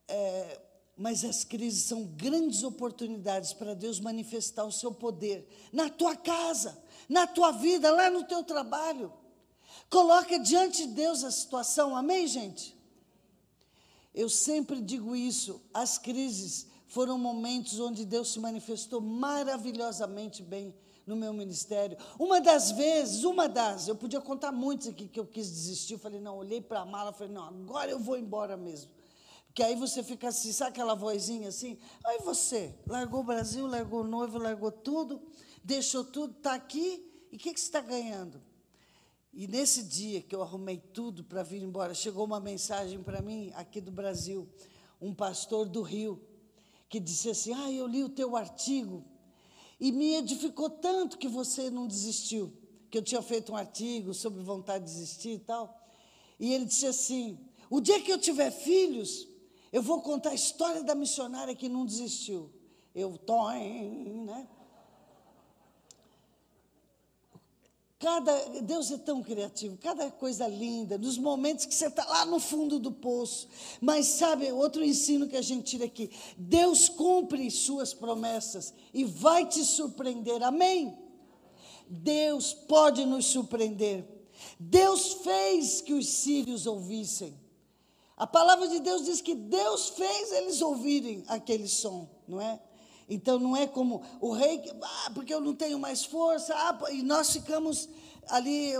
[0.08, 0.60] É,
[0.96, 6.82] mas as crises são grandes oportunidades para Deus manifestar o seu poder na tua casa,
[7.06, 9.12] na tua vida, lá no teu trabalho.
[9.90, 12.74] Coloca diante de Deus a situação, amém, gente?
[14.14, 20.74] Eu sempre digo isso, as crises foram momentos onde Deus se manifestou maravilhosamente bem
[21.06, 21.96] no meu ministério.
[22.18, 25.98] Uma das vezes, uma das, eu podia contar muitos aqui que eu quis desistir, eu
[26.00, 28.90] falei, não, olhei para a mala, falei, não, agora eu vou embora mesmo.
[29.46, 31.78] Porque aí você fica assim, sabe aquela vozinha assim?
[32.04, 35.22] Aí você largou o Brasil, largou o noivo, largou tudo,
[35.62, 38.42] deixou tudo, está aqui, e o que, que você está ganhando?
[39.32, 43.52] E nesse dia que eu arrumei tudo para vir embora, chegou uma mensagem para mim,
[43.54, 44.48] aqui do Brasil,
[45.00, 46.20] um pastor do Rio,
[46.88, 49.04] que disse assim: Ah, eu li o teu artigo
[49.78, 52.52] e me edificou tanto que você não desistiu.
[52.90, 55.76] Que eu tinha feito um artigo sobre vontade de desistir e tal.
[56.38, 59.28] E ele disse assim: O dia que eu tiver filhos,
[59.72, 62.50] eu vou contar a história da missionária que não desistiu.
[62.94, 64.48] Eu, toim, né?
[67.98, 72.38] Cada, Deus é tão criativo, cada coisa linda, nos momentos que você está lá no
[72.38, 73.48] fundo do poço.
[73.80, 79.46] Mas sabe, outro ensino que a gente tira aqui: Deus cumpre suas promessas e vai
[79.46, 80.42] te surpreender.
[80.42, 80.96] Amém?
[81.88, 84.04] Deus pode nos surpreender.
[84.60, 87.34] Deus fez que os sírios ouvissem.
[88.14, 92.60] A palavra de Deus diz que Deus fez eles ouvirem aquele som, não é?
[93.08, 97.02] Então não é como o rei, ah, porque eu não tenho mais força, ah, e
[97.02, 97.88] nós ficamos
[98.28, 98.72] ali,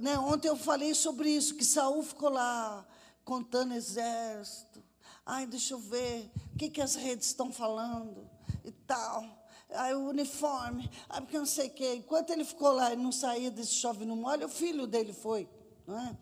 [0.00, 2.86] né, ontem eu falei sobre isso, que Saul ficou lá
[3.24, 4.82] contando exército.
[5.26, 8.28] Ai, deixa eu ver, o que, que as redes estão falando
[8.64, 9.24] e tal.
[9.70, 11.94] Ai, o uniforme, ai, porque não sei o quê.
[11.96, 15.48] Enquanto ele ficou lá e não saía desse chove no molho, o filho dele foi,
[15.86, 16.16] não é?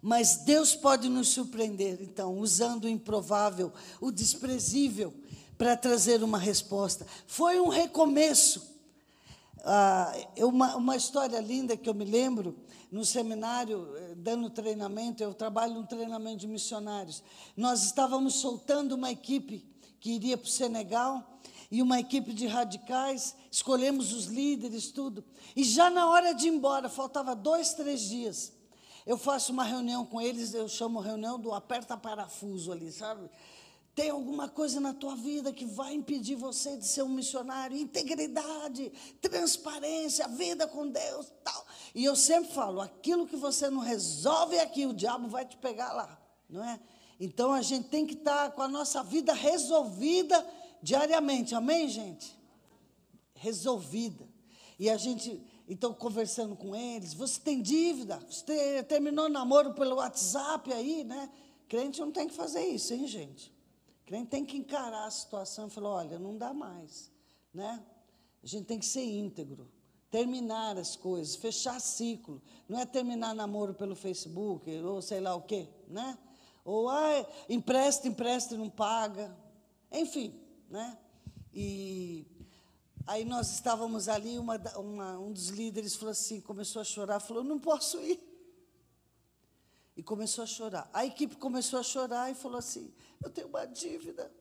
[0.00, 5.12] Mas Deus pode nos surpreender, então, usando o improvável, o desprezível,
[5.58, 7.04] para trazer uma resposta.
[7.26, 8.78] Foi um recomeço.
[9.64, 12.56] Ah, uma, uma história linda que eu me lembro,
[12.90, 17.22] no seminário, eh, dando treinamento, eu trabalho no treinamento de missionários.
[17.56, 19.66] Nós estávamos soltando uma equipe
[20.00, 21.38] que iria para o Senegal
[21.70, 25.22] e uma equipe de radicais, escolhemos os líderes, tudo.
[25.54, 28.52] E já na hora de ir embora, faltava dois, três dias.
[29.04, 33.28] Eu faço uma reunião com eles, eu chamo reunião do aperta-parafuso ali, sabe?
[33.98, 37.76] Tem alguma coisa na tua vida que vai impedir você de ser um missionário?
[37.76, 41.66] Integridade, transparência, vida com Deus, tal.
[41.92, 45.92] E eu sempre falo, aquilo que você não resolve aqui, o diabo vai te pegar
[45.92, 46.16] lá,
[46.48, 46.78] não é?
[47.18, 50.46] Então a gente tem que estar com a nossa vida resolvida
[50.80, 51.56] diariamente.
[51.56, 52.38] Amém, gente?
[53.34, 54.28] Resolvida.
[54.78, 58.24] E a gente, então, conversando com eles, você tem dívida?
[58.30, 61.28] Você terminou namoro pelo WhatsApp aí, né?
[61.66, 63.57] Crente não tem que fazer isso, hein, gente?
[64.08, 67.12] Crente tem que encarar a situação e falar: olha, não dá mais.
[67.52, 67.84] Né?
[68.42, 69.70] A gente tem que ser íntegro,
[70.10, 72.40] terminar as coisas, fechar ciclo.
[72.66, 75.68] Não é terminar namoro pelo Facebook ou sei lá o quê.
[75.86, 76.16] Né?
[76.64, 79.36] Ou ah, empresta, empresta e não paga.
[79.92, 80.34] Enfim.
[80.70, 80.96] Né?
[81.52, 82.26] E
[83.06, 87.44] aí nós estávamos ali, uma, uma, um dos líderes falou assim, começou a chorar, falou,
[87.44, 88.18] não posso ir.
[89.98, 90.88] E começou a chorar.
[90.92, 94.32] A equipe começou a chorar e falou assim: Eu tenho uma dívida.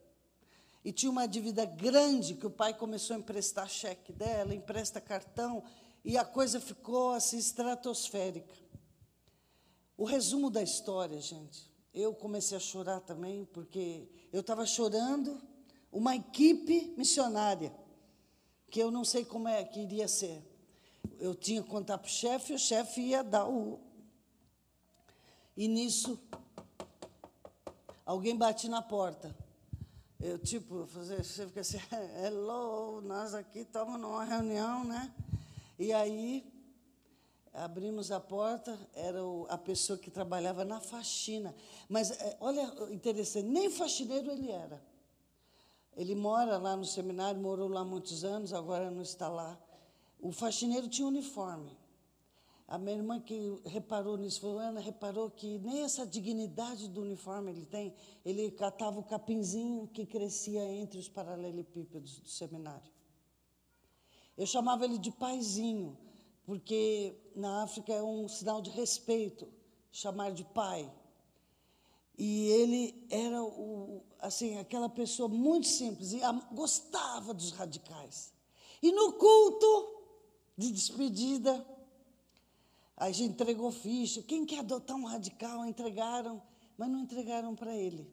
[0.86, 5.64] E tinha uma dívida grande que o pai começou a emprestar cheque dela, empresta cartão,
[6.06, 8.54] e a coisa ficou assim estratosférica.
[9.98, 15.42] O resumo da história, gente, eu comecei a chorar também, porque eu estava chorando
[15.92, 17.74] uma equipe missionária,
[18.70, 20.40] que eu não sei como é que iria ser.
[21.20, 23.87] Eu tinha que contar para o chefe, o chefe ia dar o,
[25.58, 26.20] e nisso,
[28.06, 29.36] alguém bate na porta.
[30.20, 31.80] Eu, tipo, você fica assim,
[32.24, 35.12] hello, nós aqui estamos numa reunião, né?
[35.80, 36.46] E aí,
[37.52, 41.56] abrimos a porta, era a pessoa que trabalhava na faxina.
[41.90, 44.80] Mas, é, olha, interessante, nem faxineiro ele era.
[45.96, 49.58] Ele mora lá no seminário, morou lá muitos anos, agora não está lá.
[50.20, 51.76] O faxineiro tinha uniforme.
[52.68, 57.52] A minha irmã que reparou nisso, falou, Ana, reparou que nem essa dignidade do uniforme
[57.52, 57.94] ele tem.
[58.26, 62.92] Ele catava o capinzinho que crescia entre os paralelepípedos do seminário.
[64.38, 65.98] Eu chamava ele de paizinho,
[66.46, 69.48] porque na África é um sinal de respeito
[69.90, 70.92] chamar de pai.
[72.18, 76.20] E ele era o, assim, aquela pessoa muito simples e
[76.52, 78.34] gostava dos radicais.
[78.82, 79.96] E no culto
[80.58, 81.66] de despedida,
[82.98, 84.24] a gente entregou ficha.
[84.24, 85.64] Quem quer adotar um radical?
[85.66, 86.42] Entregaram,
[86.76, 88.10] mas não entregaram para ele.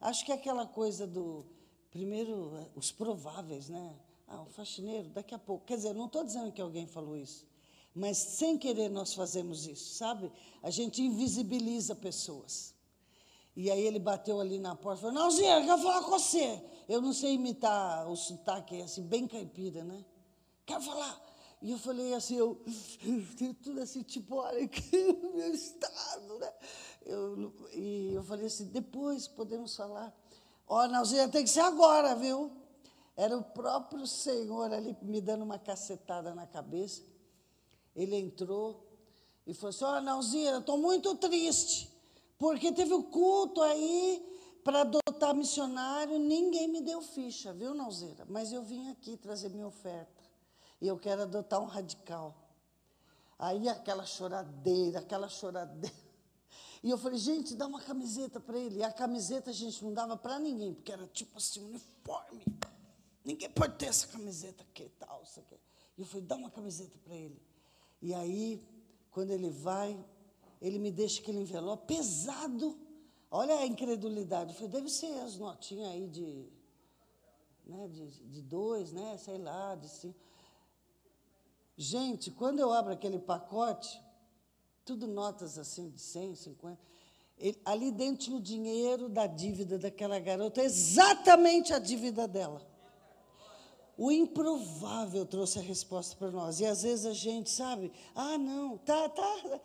[0.00, 1.46] Acho que é aquela coisa do.
[1.90, 3.96] Primeiro, os prováveis, né?
[4.26, 5.64] Ah, o faxineiro, daqui a pouco.
[5.64, 7.46] Quer dizer, não estou dizendo que alguém falou isso,
[7.94, 10.30] mas sem querer nós fazemos isso, sabe?
[10.62, 12.74] A gente invisibiliza pessoas.
[13.56, 16.10] E aí ele bateu ali na porta e falou: Não, senhor, eu quero falar com
[16.10, 16.62] você.
[16.88, 20.04] Eu não sei imitar o sotaque assim, bem caipira, né?
[20.66, 21.27] Quero falar.
[21.60, 22.60] E eu falei assim, eu,
[23.62, 24.68] tudo assim, tipo, olha
[25.22, 26.52] o meu estado, né?
[27.04, 30.14] Eu, e eu falei assim, depois podemos falar.
[30.66, 32.52] Ó, oh, Nalzinha, tem que ser agora, viu?
[33.16, 37.02] Era o próprio Senhor ali me dando uma cacetada na cabeça.
[37.96, 38.86] Ele entrou
[39.44, 41.90] e falou assim: Olha, Nalzira, estou muito triste,
[42.38, 44.24] porque teve o culto aí
[44.62, 48.26] para adotar missionário, ninguém me deu ficha, viu, Nalzira?
[48.28, 50.17] Mas eu vim aqui trazer minha oferta.
[50.80, 52.34] E eu quero adotar um radical.
[53.38, 55.94] Aí aquela choradeira, aquela choradeira.
[56.80, 58.78] E eu falei, gente, dá uma camiseta para ele.
[58.78, 62.44] E a camiseta a gente não dava para ninguém, porque era tipo assim, uniforme.
[63.24, 65.56] Ninguém pode ter essa camiseta aqui e tal, isso aqui.
[65.96, 67.42] E eu falei, dá uma camiseta para ele.
[68.00, 68.62] E aí,
[69.10, 69.98] quando ele vai,
[70.62, 72.78] ele me deixa aquele envelope pesado.
[73.28, 74.50] Olha a incredulidade.
[74.50, 76.48] Eu falei, deve ser as notinhas aí de,
[77.66, 80.27] né, de, de dois, né, sei lá, de cinco.
[81.80, 84.02] Gente, quando eu abro aquele pacote,
[84.84, 86.76] tudo notas assim de 100, 50.
[87.38, 92.66] Ele, ali dentro tinha o dinheiro da dívida daquela garota, exatamente a dívida dela.
[93.96, 96.58] O improvável trouxe a resposta para nós.
[96.58, 99.60] E às vezes a gente sabe, ah, não, tá, tá.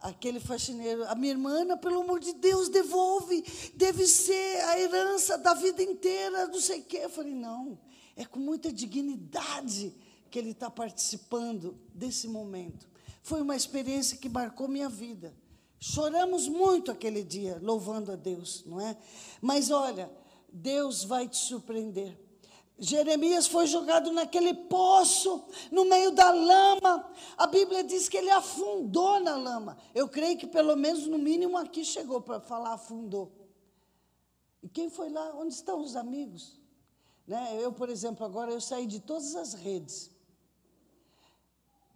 [0.00, 3.42] Aquele faxineiro, a minha irmã, pelo amor de Deus, devolve,
[3.74, 6.98] deve ser a herança da vida inteira, não sei o quê.
[7.02, 7.76] Eu falei, não,
[8.14, 9.92] é com muita dignidade
[10.30, 12.88] que ele está participando desse momento.
[13.22, 15.34] Foi uma experiência que marcou minha vida.
[15.78, 18.96] Choramos muito aquele dia, louvando a Deus, não é?
[19.40, 20.10] Mas olha,
[20.52, 22.18] Deus vai te surpreender.
[22.78, 27.10] Jeremias foi jogado naquele poço, no meio da lama.
[27.36, 29.78] A Bíblia diz que ele afundou na lama.
[29.94, 33.32] Eu creio que pelo menos no mínimo aqui chegou para falar afundou.
[34.62, 35.34] E quem foi lá?
[35.34, 36.60] Onde estão os amigos?
[37.26, 37.58] Né?
[37.60, 40.10] Eu, por exemplo, agora eu saí de todas as redes.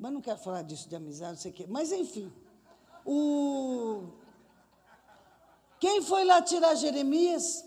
[0.00, 1.66] Mas não quero falar disso de amizade, não sei o quê.
[1.68, 2.32] Mas, enfim,
[3.04, 4.04] o...
[5.78, 7.62] quem foi lá tirar Jeremias?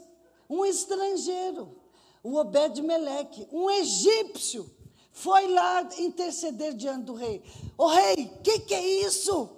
[0.50, 1.76] Um estrangeiro,
[2.24, 4.70] o Obed-Meleque, um egípcio,
[5.12, 7.44] foi lá interceder diante do rei.
[7.78, 9.50] Ô rei, o que, que é isso?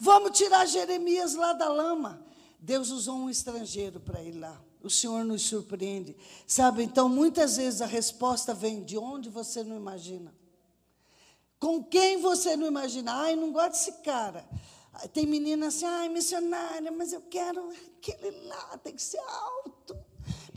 [0.00, 2.20] Vamos tirar Jeremias lá da lama.
[2.58, 4.60] Deus usou um estrangeiro para ir lá.
[4.82, 6.16] O Senhor nos surpreende.
[6.48, 10.34] Sabe, então, muitas vezes a resposta vem de onde você não imagina
[11.64, 13.10] com quem você não imagina.
[13.22, 14.46] Ai, não gosto desse cara.
[15.14, 19.96] Tem menina assim, ai, missionária, mas eu quero aquele lá, tem que ser alto,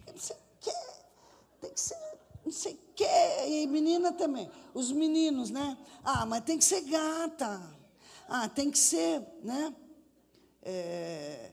[0.05, 0.71] não sei o quê,
[1.61, 1.95] tem que ser
[2.43, 3.05] não sei o quê.
[3.47, 4.51] E menina também.
[4.73, 5.77] Os meninos, né?
[6.03, 7.61] Ah, mas tem que ser gata.
[8.27, 9.73] Ah, tem que ser, né?
[10.61, 11.51] É,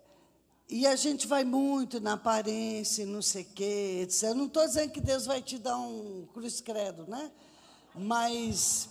[0.68, 4.24] e a gente vai muito na aparência, não sei o quê, etc.
[4.24, 7.30] Eu não estou dizendo que Deus vai te dar um cruz credo, né?
[7.94, 8.88] Mas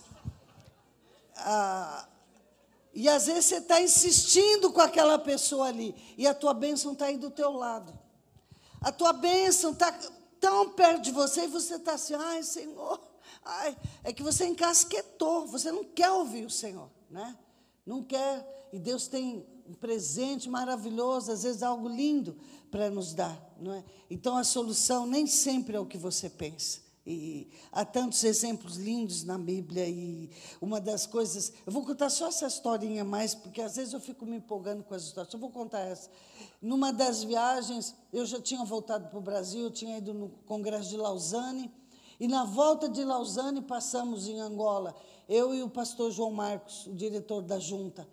[1.36, 2.08] ah,
[2.92, 7.06] e às vezes você está insistindo com aquela pessoa ali, e a tua bênção está
[7.06, 7.92] aí do teu lado.
[8.80, 9.92] A tua bênção está
[10.38, 13.00] tão perto de você, e você está assim, ai, Senhor,
[13.44, 17.36] ai, é que você encasquetou, você não quer ouvir o Senhor, né?
[17.84, 22.36] Não quer, e Deus tem um presente maravilhoso, às vezes algo lindo
[22.70, 23.84] para nos dar, não é?
[24.10, 26.83] Então a solução nem sempre é o que você pensa.
[27.06, 32.28] E há tantos exemplos lindos na Bíblia e uma das coisas, eu vou contar só
[32.28, 35.32] essa historinha mais, porque às vezes eu fico me empolgando com as histórias.
[35.34, 36.08] Eu vou contar essa.
[36.62, 40.88] Numa das viagens, eu já tinha voltado para o Brasil, eu tinha ido no Congresso
[40.88, 41.70] de Lausanne,
[42.18, 44.94] e na volta de Lausanne passamos em Angola,
[45.28, 48.08] eu e o pastor João Marcos, o diretor da junta.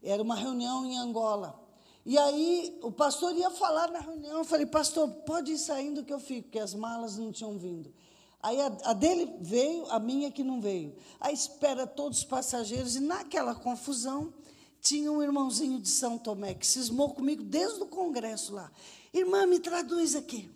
[0.00, 1.60] Era uma reunião em Angola.
[2.06, 6.12] E aí o pastor ia falar na reunião, eu falei, pastor, pode ir saindo que
[6.12, 7.92] eu fico, porque as malas não tinham vindo.
[8.40, 10.94] Aí a, a, dele veio, a minha que não veio.
[11.20, 14.32] Aí espera todos os passageiros, e naquela confusão
[14.80, 18.70] tinha um irmãozinho de São Tomé que cismou comigo desde o congresso lá.
[19.12, 20.48] Irmã, me traduz aqui.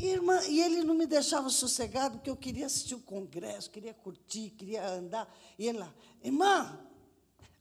[0.00, 4.50] Irmã, e ele não me deixava sossegado, porque eu queria assistir o congresso, queria curtir,
[4.50, 5.32] queria andar.
[5.56, 6.80] E ele lá, irmã,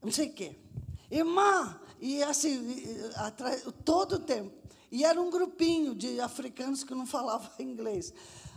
[0.01, 0.55] não sei o quê.
[1.11, 2.59] Irmã, e assim,
[3.15, 4.51] atrás, todo o tempo.
[4.91, 8.13] E era um grupinho de africanos que não falavam inglês.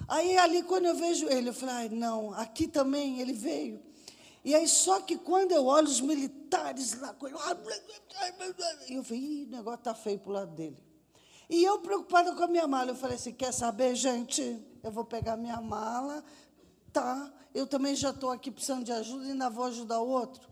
[0.08, 3.82] Aí ali, quando eu vejo ele, eu falei, ai, não, aqui também ele veio.
[4.44, 9.44] E aí, só que quando eu olho os militares lá com ele, eu falei, ih,
[9.44, 10.78] o negócio está feio para o lado dele.
[11.50, 14.64] E eu preocupada com a minha mala, eu falei assim, quer saber, gente?
[14.82, 16.24] Eu vou pegar minha mala,
[16.92, 17.32] tá?
[17.52, 20.48] Eu também já estou aqui precisando de ajuda e ainda vou ajudar o outro.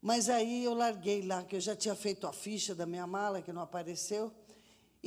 [0.00, 3.42] Mas aí eu larguei lá, que eu já tinha feito a ficha da minha mala,
[3.42, 4.32] que não apareceu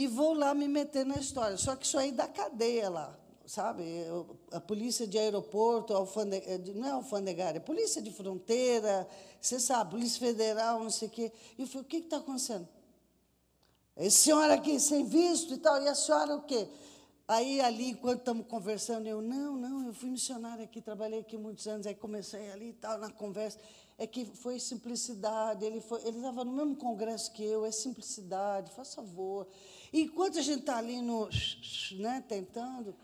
[0.01, 1.55] e vou lá me meter na história.
[1.57, 3.83] Só que isso aí dá cadeia lá, sabe?
[4.51, 9.07] a polícia de aeroporto, alfandega, não é alfandegária, é polícia de fronteira,
[9.39, 11.31] você sabe, polícia federal, não sei o quê.
[11.57, 12.67] E eu falei, o que está acontecendo?
[13.95, 16.67] Esse senhor aqui sem visto e tal, e a senhora o quê?
[17.27, 21.65] Aí, ali, enquanto estamos conversando, eu, não, não, eu fui missionária aqui, trabalhei aqui muitos
[21.65, 23.57] anos, aí comecei ali e tal, na conversa.
[23.97, 28.71] É que foi simplicidade, ele foi, ele estava no mesmo congresso que eu, é simplicidade,
[28.71, 29.47] faz favor.
[29.93, 31.29] Enquanto a gente está ali no,
[31.97, 32.95] né, tentando,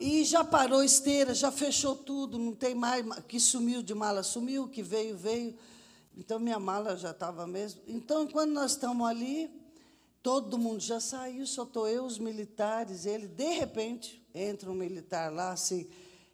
[0.00, 4.68] e já parou esteira, já fechou tudo, não tem mais, que sumiu de mala, sumiu,
[4.68, 5.56] que veio, veio.
[6.16, 7.80] Então, minha mala já estava mesmo.
[7.86, 9.50] Então, quando nós estamos ali,
[10.22, 15.32] todo mundo já saiu, só estou eu, os militares, ele, de repente, entra um militar
[15.32, 15.88] lá, assim,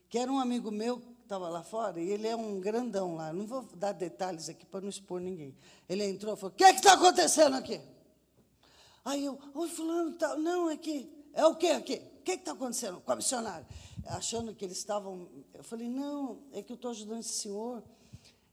[0.08, 3.32] que era um amigo meu que estava lá fora, e ele é um grandão lá,
[3.32, 5.54] não vou dar detalhes aqui para não expor ninguém.
[5.88, 7.80] Ele entrou e falou, o que é está acontecendo aqui?
[9.04, 12.02] Aí eu, oi, fulano, tá, não, é que, é o que aqui?
[12.18, 13.66] O que está acontecendo com a missionária?
[14.06, 17.82] Achando que eles estavam, eu falei, não, é que eu estou ajudando esse senhor,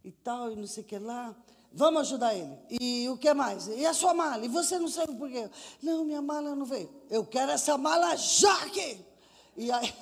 [0.08, 1.36] e tal, e não sei o que lá.
[1.74, 2.58] Vamos ajudar ele.
[2.70, 3.68] E o que mais?
[3.68, 4.46] E a sua mala?
[4.46, 5.50] E você não sabe por quê?
[5.84, 6.90] Não, minha mala não veio.
[7.10, 9.06] Eu quero essa mala já aqui.
[9.58, 9.94] E aí,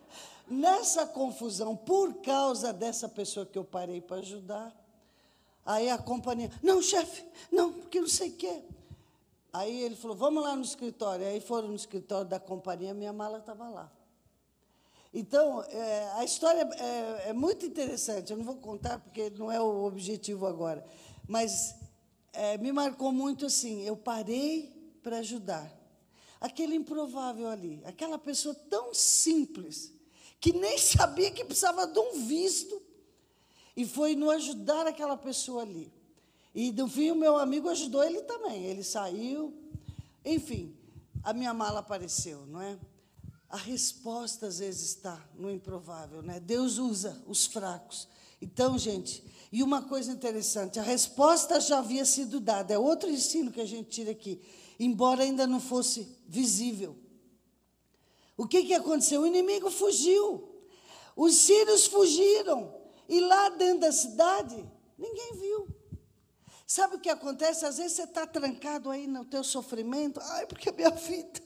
[0.46, 4.70] nessa confusão, por causa dessa pessoa que eu parei para ajudar,
[5.64, 8.62] aí a companhia, não, chefe, não, porque não sei o quê.
[9.54, 11.24] Aí ele falou, vamos lá no escritório.
[11.24, 13.88] Aí foram no escritório da companhia, minha mala estava lá.
[15.12, 18.32] Então, é, a história é, é, muito interessante.
[18.32, 20.84] Eu não vou contar porque não é o objetivo agora,
[21.28, 21.76] mas
[22.32, 23.82] é, me marcou muito assim.
[23.82, 24.74] Eu parei
[25.04, 25.72] para ajudar
[26.40, 29.92] aquele improvável ali, aquela pessoa tão simples
[30.40, 32.82] que nem sabia que precisava de um visto
[33.76, 35.92] e foi no ajudar aquela pessoa ali.
[36.54, 38.64] E no fim o meu amigo ajudou ele também.
[38.64, 39.52] Ele saiu,
[40.24, 40.74] enfim,
[41.22, 42.78] a minha mala apareceu, não é?
[43.54, 46.40] a resposta às vezes está no improvável, né?
[46.40, 48.08] Deus usa os fracos.
[48.42, 52.74] Então, gente, e uma coisa interessante, a resposta já havia sido dada.
[52.74, 54.40] É outro ensino que a gente tira aqui,
[54.76, 56.96] embora ainda não fosse visível.
[58.36, 59.20] O que, que aconteceu?
[59.20, 60.48] O inimigo fugiu.
[61.14, 62.74] Os sírios fugiram.
[63.08, 65.68] E lá dentro da cidade, ninguém viu.
[66.74, 67.64] Sabe o que acontece?
[67.64, 70.18] Às vezes você está trancado aí no teu sofrimento.
[70.20, 71.40] Ai, porque a minha vida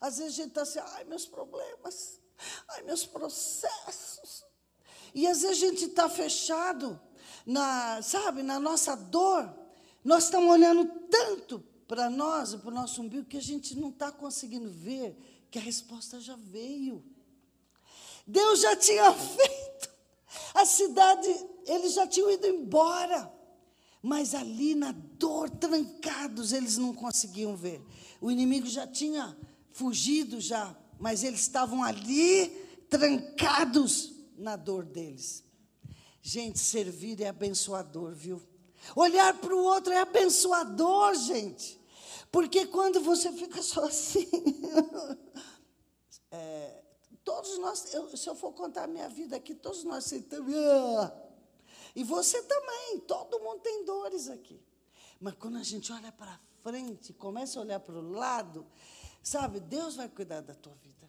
[0.00, 2.18] às vezes a gente está assim, ai, meus problemas,
[2.68, 4.42] ai, meus processos.
[5.14, 6.98] E às vezes a gente está fechado,
[7.44, 9.54] na, sabe, na nossa dor.
[10.02, 14.10] Nós estamos olhando tanto para nós, para o nosso umbigo, que a gente não está
[14.10, 15.14] conseguindo ver
[15.50, 17.04] que a resposta já veio.
[18.26, 19.90] Deus já tinha feito.
[20.54, 21.28] A cidade,
[21.66, 23.37] eles já tinham ido embora.
[24.08, 27.78] Mas ali na dor, trancados, eles não conseguiam ver.
[28.22, 29.36] O inimigo já tinha
[29.70, 32.48] fugido já, mas eles estavam ali
[32.88, 35.44] trancados na dor deles.
[36.22, 38.40] Gente, servir é abençoador, viu?
[38.96, 41.78] Olhar para o outro é abençoador, gente.
[42.32, 43.86] Porque quando você fica só
[46.30, 46.82] é,
[47.22, 50.54] todos nós, eu, se eu for contar a minha vida aqui, todos nós sentamos.
[50.54, 51.27] Ah,
[51.98, 54.60] e você também, todo mundo tem dores aqui.
[55.20, 58.66] Mas quando a gente olha para frente, começa a olhar para o lado,
[59.28, 61.06] Sabe, Deus vai cuidar da tua vida.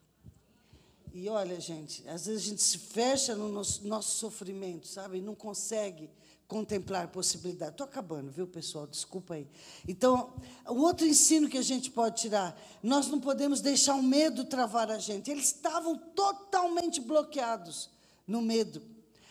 [1.14, 5.20] E olha, gente, às vezes a gente se fecha no nosso, nosso sofrimento, sabe?
[5.20, 6.10] E não consegue
[6.46, 7.72] contemplar possibilidade.
[7.72, 8.86] Estou acabando, viu, pessoal?
[8.86, 9.48] Desculpa aí.
[9.88, 10.34] Então,
[10.68, 14.92] o outro ensino que a gente pode tirar, nós não podemos deixar o medo travar
[14.92, 15.32] a gente.
[15.32, 17.90] Eles estavam totalmente bloqueados
[18.28, 18.82] no medo.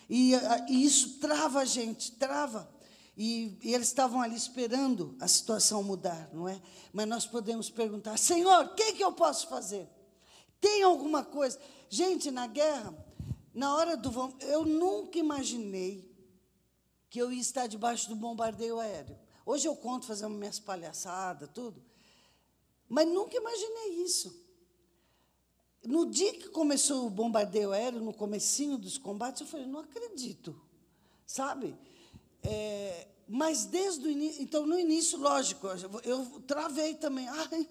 [0.08, 0.32] E,
[0.68, 2.68] e isso trava a gente, trava.
[3.16, 6.60] E, e, eles estavam ali esperando a situação mudar, não é?
[6.92, 9.88] Mas nós podemos perguntar: Senhor, o que, que eu posso fazer?
[10.60, 11.58] Tem alguma coisa?
[11.90, 12.94] Gente, na guerra,
[13.52, 14.10] na hora do
[14.42, 16.08] eu nunca imaginei
[17.10, 19.18] que eu ia estar debaixo do bombardeio aéreo.
[19.44, 21.82] Hoje eu conto fazendo minhas palhaçadas, tudo.
[22.88, 24.47] Mas nunca imaginei isso.
[25.84, 30.60] No dia que começou o bombardeio aéreo, no comecinho dos combates, eu falei, não acredito.
[31.26, 31.76] Sabe?
[32.42, 35.66] É, mas desde o início, então no início, lógico,
[36.04, 37.28] eu travei também.
[37.28, 37.68] Ai,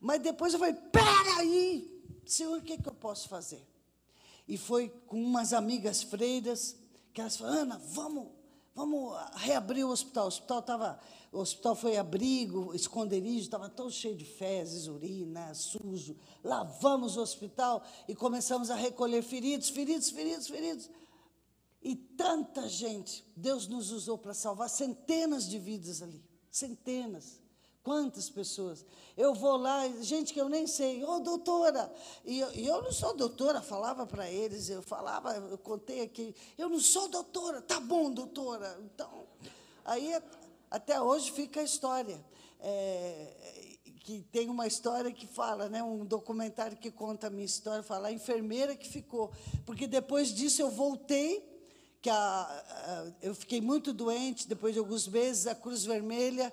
[0.00, 3.66] mas depois eu falei, peraí, Senhor, o que, é que eu posso fazer?
[4.46, 6.76] E foi com umas amigas freiras,
[7.12, 8.28] que elas falaram, Ana, vamos,
[8.74, 10.24] vamos reabrir o hospital.
[10.24, 11.00] O hospital estava,
[11.32, 16.14] o hospital foi abrigo, esconderijo, estava todo cheio de fezes, urina, sujo.
[16.44, 20.90] Lavamos o hospital e começamos a recolher feridos, feridos, feridos, feridos.
[21.82, 26.22] E tanta gente, Deus nos usou para salvar centenas de vidas ali.
[26.50, 27.40] Centenas.
[27.82, 28.84] Quantas pessoas?
[29.16, 31.92] Eu vou lá, gente que eu nem sei, ô oh, doutora,
[32.24, 36.32] e eu, e eu, não sou doutora, falava para eles, eu falava, eu contei aqui,
[36.56, 38.78] eu não sou doutora, tá bom, doutora.
[38.84, 39.26] Então,
[39.84, 40.12] aí
[40.72, 42.18] até hoje fica a história.
[42.60, 43.52] É,
[44.04, 48.08] que tem uma história que fala, né, um documentário que conta a minha história, fala
[48.08, 49.30] a enfermeira que ficou,
[49.64, 51.48] porque depois disso eu voltei,
[52.00, 56.52] que a, a, eu fiquei muito doente, depois de alguns meses a Cruz Vermelha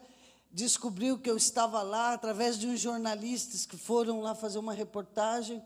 [0.51, 5.63] descobriu que eu estava lá através de uns jornalistas que foram lá fazer uma reportagem.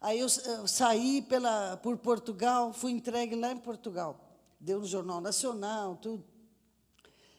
[0.00, 4.20] Aí eu, eu saí pela, por Portugal, fui entregue lá em Portugal.
[4.60, 6.33] Deu no Jornal Nacional, tudo.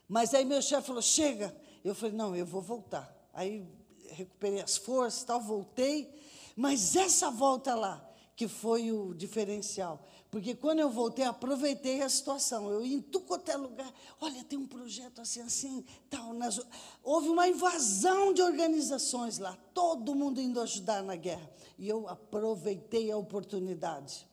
[0.07, 1.55] Mas aí meu chefe falou: chega.
[1.83, 3.13] Eu falei: não, eu vou voltar.
[3.33, 3.67] Aí
[4.09, 6.13] recuperei as forças, tal, voltei.
[6.55, 10.05] Mas essa volta lá, que foi o diferencial.
[10.31, 12.69] Porque quando eu voltei, aproveitei a situação.
[12.69, 13.93] Eu ia em tudo quanto é lugar.
[14.19, 16.33] Olha, tem um projeto assim, assim, tal.
[16.33, 16.59] Nas...
[17.03, 21.49] Houve uma invasão de organizações lá, todo mundo indo ajudar na guerra.
[21.77, 24.27] E eu aproveitei a oportunidade.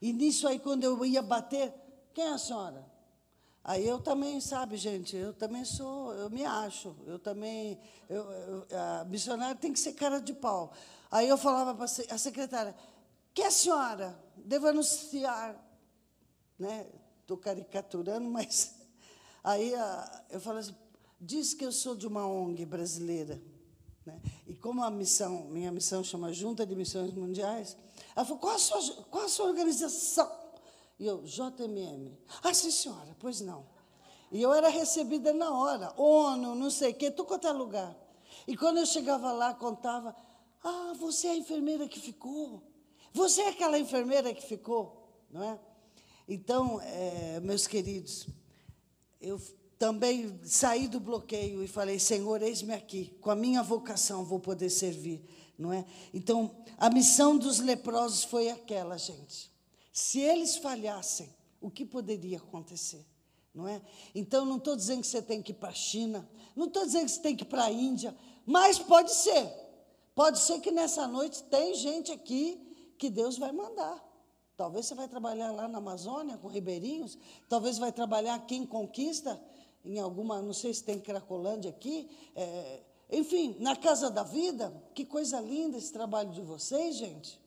[0.00, 1.72] E nisso aí, quando eu ia bater,
[2.12, 2.93] quem é a senhora?
[3.66, 8.66] Aí eu também, sabe, gente, eu também sou, eu me acho, eu também, eu, eu,
[8.78, 10.70] a missionária tem que ser cara de pau.
[11.10, 12.76] Aí eu falava para a secretária,
[13.32, 15.56] que a senhora devo anunciar,
[16.58, 16.86] né?
[17.22, 18.74] Estou caricaturando, mas
[19.42, 20.76] aí a, eu falo assim,
[21.18, 23.40] diz que eu sou de uma ONG brasileira,
[24.04, 24.20] né?
[24.46, 27.78] E como a missão, minha missão chama Junta de Missões Mundiais,
[28.14, 30.43] ela falou, qual a sua, qual a sua organização?
[30.98, 32.16] E eu, JMM.
[32.42, 33.66] Ah, sim, senhora, pois não.
[34.30, 37.96] E eu era recebida na hora, ONU, não sei o quê, tudo quanto é lugar.
[38.46, 40.14] E quando eu chegava lá, contava,
[40.62, 42.62] ah, você é a enfermeira que ficou.
[43.12, 45.58] Você é aquela enfermeira que ficou, não é?
[46.26, 48.26] Então, é, meus queridos,
[49.20, 49.40] eu
[49.78, 54.70] também saí do bloqueio e falei: Senhor, eis-me aqui, com a minha vocação vou poder
[54.70, 55.22] servir,
[55.56, 55.84] não é?
[56.12, 59.53] Então, a missão dos leprosos foi aquela, gente.
[59.94, 63.06] Se eles falhassem, o que poderia acontecer?
[63.54, 63.80] Não é?
[64.12, 67.04] Então, não estou dizendo que você tem que ir para a China, não estou dizendo
[67.04, 68.12] que você tem que ir para a Índia,
[68.44, 69.48] mas pode ser.
[70.12, 72.60] Pode ser que nessa noite tem gente aqui
[72.98, 74.04] que Deus vai mandar.
[74.56, 77.16] Talvez você vai trabalhar lá na Amazônia com ribeirinhos,
[77.48, 79.40] talvez vai trabalhar aqui em Conquista,
[79.84, 82.82] em alguma, não sei se tem Cracolândia aqui, é,
[83.12, 84.74] enfim, na Casa da Vida.
[84.92, 87.40] Que coisa linda esse trabalho de vocês, gente.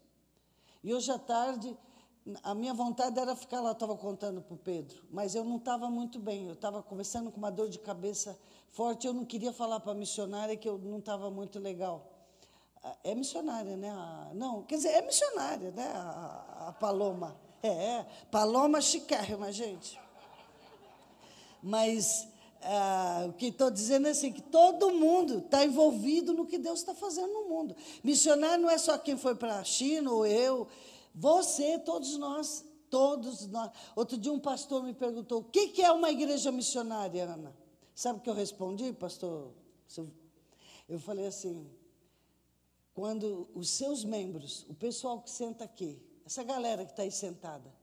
[0.81, 1.77] E hoje à tarde,
[2.43, 5.89] a minha vontade era ficar lá, estava contando para o Pedro, mas eu não estava
[5.89, 8.37] muito bem, eu estava conversando com uma dor de cabeça
[8.71, 12.17] forte, eu não queria falar para a missionária que eu não estava muito legal
[13.03, 13.91] é missionária, né?
[14.33, 15.91] Não, quer dizer, é missionária, né?
[15.93, 17.35] A, a Paloma.
[17.61, 19.99] É, é, Paloma chiquérrima, gente.
[21.61, 22.27] Mas
[22.61, 26.79] ah, o que estou dizendo é assim, que todo mundo está envolvido no que Deus
[26.79, 27.75] está fazendo no mundo.
[28.03, 30.67] Missionário não é só quem foi para a China ou eu,
[31.19, 33.71] você, todos nós, todos nós.
[33.95, 37.55] Outro dia um pastor me perguntou, o que, é uma igreja missionária, Ana?
[37.95, 39.51] Sabe o que eu respondi, pastor?
[40.87, 41.67] Eu falei assim,
[42.93, 47.73] quando os seus membros, o pessoal que senta aqui, essa galera que está aí sentada,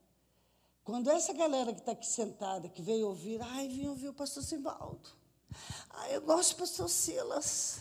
[0.85, 4.45] quando essa galera que está aqui sentada, que veio ouvir, ai, vim ouvir o pastor
[4.45, 5.09] Simbaldo,
[5.91, 7.81] ai, eu gosto do pastor Silas,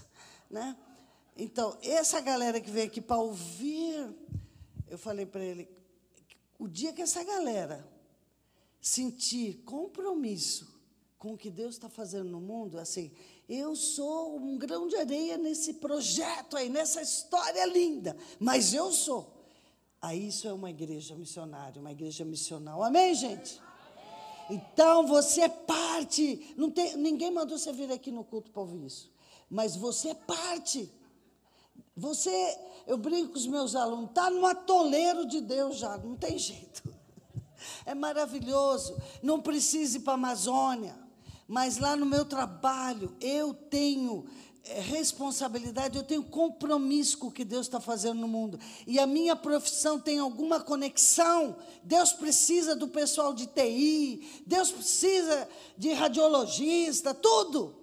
[0.49, 0.75] né?
[1.37, 4.15] Então, essa galera que veio aqui para ouvir,
[4.93, 5.67] eu falei para ele,
[6.59, 7.87] o dia que essa galera
[8.79, 10.71] sentir compromisso
[11.17, 13.11] com o que Deus está fazendo no mundo, assim,
[13.49, 19.33] eu sou um grão de areia nesse projeto aí, nessa história linda, mas eu sou.
[20.01, 22.83] Aí isso é uma igreja missionária, uma igreja missional.
[22.83, 23.59] Amém, gente?
[24.49, 26.53] Então você é parte.
[26.57, 29.09] Não tem, ninguém mandou você vir aqui no culto para ouvir isso.
[29.49, 30.91] Mas você é parte.
[31.95, 36.37] Você, eu brinco com os meus alunos, está no atoleiro de Deus já, não tem
[36.37, 36.83] jeito.
[37.85, 38.97] É maravilhoso.
[39.21, 40.93] Não precisa ir para a Amazônia
[41.47, 44.25] mas lá no meu trabalho eu tenho
[44.63, 48.59] é, responsabilidade, eu tenho compromisso com o que Deus está fazendo no mundo.
[48.87, 51.57] E a minha profissão tem alguma conexão.
[51.83, 57.82] Deus precisa do pessoal de TI, Deus precisa de radiologista, tudo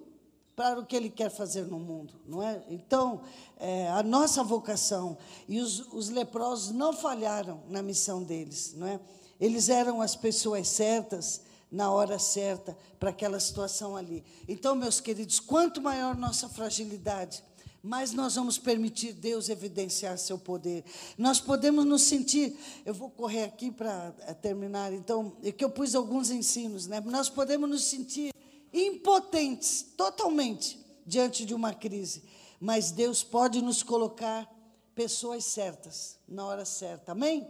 [0.55, 2.61] para o que Ele quer fazer no mundo, não é?
[2.69, 3.21] Então,
[3.57, 8.99] é, a nossa vocação e os, os leprosos não falharam na missão deles, não é?
[9.39, 11.41] Eles eram as pessoas certas
[11.71, 14.23] na hora certa para aquela situação ali.
[14.47, 17.43] Então, meus queridos, quanto maior nossa fragilidade,
[17.81, 20.83] mais nós vamos permitir Deus evidenciar seu poder.
[21.17, 25.95] Nós podemos nos sentir, eu vou correr aqui para terminar, então, é que eu pus
[25.95, 27.01] alguns ensinos, né?
[27.01, 28.31] Nós podemos nos sentir
[28.73, 32.23] impotentes totalmente diante de uma crise,
[32.59, 34.49] mas Deus pode nos colocar
[34.93, 37.11] pessoas certas na hora certa.
[37.11, 37.47] Amém?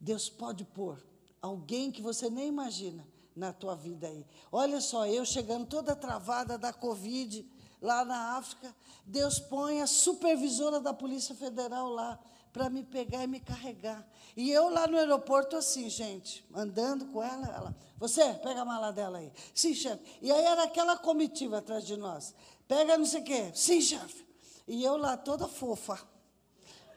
[0.00, 1.02] Deus pode pôr
[1.40, 4.24] alguém que você nem imagina na tua vida aí.
[4.50, 7.46] Olha só, eu chegando toda travada da Covid,
[7.80, 8.74] lá na África,
[9.04, 12.18] Deus põe a supervisora da Polícia Federal lá
[12.54, 14.08] para me pegar e me carregar.
[14.36, 18.92] E eu lá no aeroporto, assim, gente, andando com ela, ela, você, pega a mala
[18.92, 19.32] dela aí.
[19.52, 20.00] Sim, chefe.
[20.22, 22.32] E aí era aquela comitiva atrás de nós.
[22.68, 23.50] Pega não sei o quê.
[23.52, 24.24] Sim, chefe.
[24.68, 26.00] E eu lá toda fofa.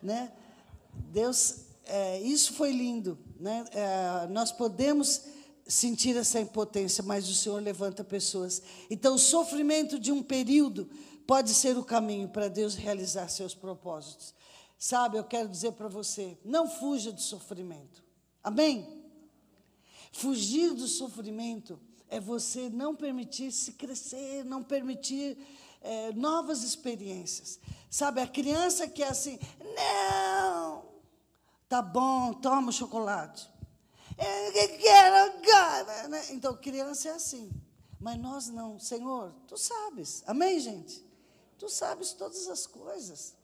[0.02, 0.32] Né?
[0.94, 3.18] Deus, é, isso foi lindo.
[3.40, 3.66] Né?
[3.72, 5.24] É, nós podemos
[5.66, 8.62] sentir essa impotência, mas o Senhor levanta pessoas.
[8.92, 10.88] Então, o sofrimento de um período
[11.26, 14.38] pode ser o caminho para Deus realizar seus propósitos.
[14.78, 18.04] Sabe, eu quero dizer para você: não fuja do sofrimento.
[18.44, 19.04] Amém?
[20.12, 25.38] Fugir do sofrimento é você não permitir se crescer, não permitir
[25.82, 27.60] é, novas experiências.
[27.90, 30.86] Sabe, a criança que é assim, não,
[31.68, 33.50] tá bom, toma o chocolate.
[34.18, 36.08] Eu quero agora.
[36.08, 36.26] Né?
[36.32, 37.52] Então, criança é assim.
[38.00, 38.80] Mas nós não.
[38.80, 40.24] Senhor, tu sabes.
[40.26, 41.06] Amém, gente?
[41.58, 43.36] Tu sabes todas as coisas.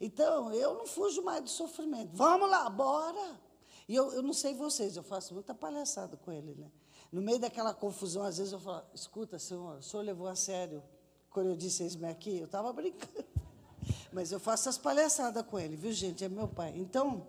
[0.00, 2.10] Então, eu não fujo mais do sofrimento.
[2.14, 3.38] Vamos lá, bora.
[3.86, 6.70] E eu, eu não sei vocês, eu faço muita palhaçada com ele, né?
[7.12, 10.82] No meio daquela confusão, às vezes eu falo, escuta, senhor, o senhor levou a sério
[11.28, 12.38] quando eu disse eis-me aqui?
[12.38, 13.26] Eu estava brincando.
[14.12, 16.24] Mas eu faço as palhaçadas com ele, viu, gente?
[16.24, 16.72] É meu pai.
[16.76, 17.26] Então,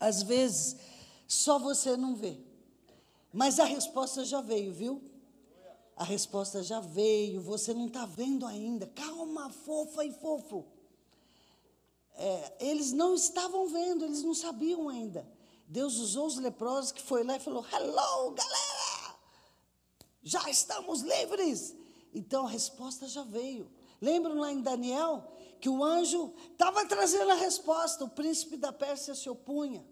[0.00, 0.76] às vezes,
[1.28, 2.38] só você não vê.
[3.32, 5.02] Mas a resposta já veio, viu?
[5.96, 8.86] A resposta já veio, você não está vendo ainda.
[8.86, 10.64] Calma, fofa e fofo
[12.14, 15.26] é, eles não estavam vendo, eles não sabiam ainda.
[15.66, 19.16] Deus usou os leprosos que foi lá e falou: Hello, galera!
[20.22, 21.74] Já estamos livres.
[22.14, 23.70] Então a resposta já veio.
[24.00, 29.14] Lembram lá em Daniel que o anjo estava trazendo a resposta, o príncipe da Pérsia
[29.14, 29.84] se opunha.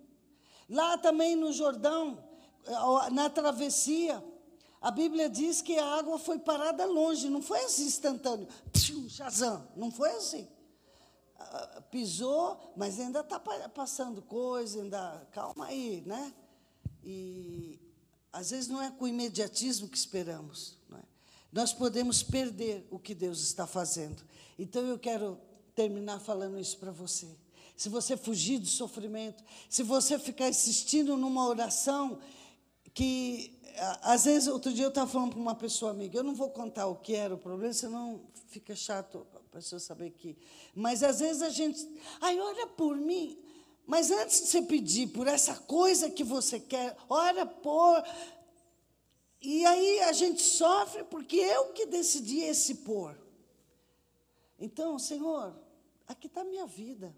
[0.68, 2.22] Lá também no Jordão,
[2.66, 4.22] eh, na travessia,
[4.80, 8.48] a Bíblia diz que a água foi parada longe, não foi assim instantâneo.
[9.08, 10.46] Shazam, não foi assim
[11.90, 13.38] pisou, mas ainda está
[13.74, 15.26] passando coisa, ainda.
[15.32, 16.32] Calma aí, né?
[17.02, 17.78] E
[18.32, 20.78] às vezes não é com o imediatismo que esperamos.
[20.92, 21.02] É?
[21.52, 24.22] Nós podemos perder o que Deus está fazendo.
[24.58, 25.38] Então eu quero
[25.74, 27.28] terminar falando isso para você.
[27.76, 32.18] Se você fugir do sofrimento, se você ficar insistindo numa oração
[32.92, 33.58] que
[34.02, 36.86] às vezes, outro dia eu estava falando para uma pessoa amiga, eu não vou contar
[36.86, 40.36] o que era o problema, senão fica chato a pessoa saber que.
[40.74, 41.86] Mas às vezes a gente.
[42.20, 43.36] Ai, ora por mim.
[43.84, 48.04] Mas antes de você pedir por essa coisa que você quer, ora por.
[49.42, 53.18] E aí a gente sofre porque eu que decidi esse por.
[54.56, 55.58] Então, Senhor,
[56.06, 57.12] aqui está a minha vida.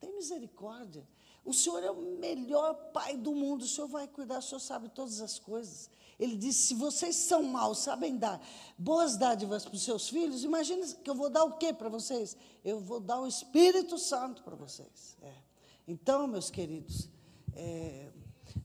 [0.00, 1.06] Tem misericórdia.
[1.44, 3.62] O Senhor é o melhor pai do mundo.
[3.62, 5.88] O Senhor vai cuidar, o Senhor sabe todas as coisas.
[6.18, 8.40] Ele disse: se vocês são maus, sabem dar
[8.78, 12.36] boas dádivas para os seus filhos, imagina que eu vou dar o quê para vocês?
[12.64, 15.16] Eu vou dar o Espírito Santo para vocês.
[15.22, 15.32] É.
[15.86, 17.08] Então, meus queridos,
[17.54, 18.10] é,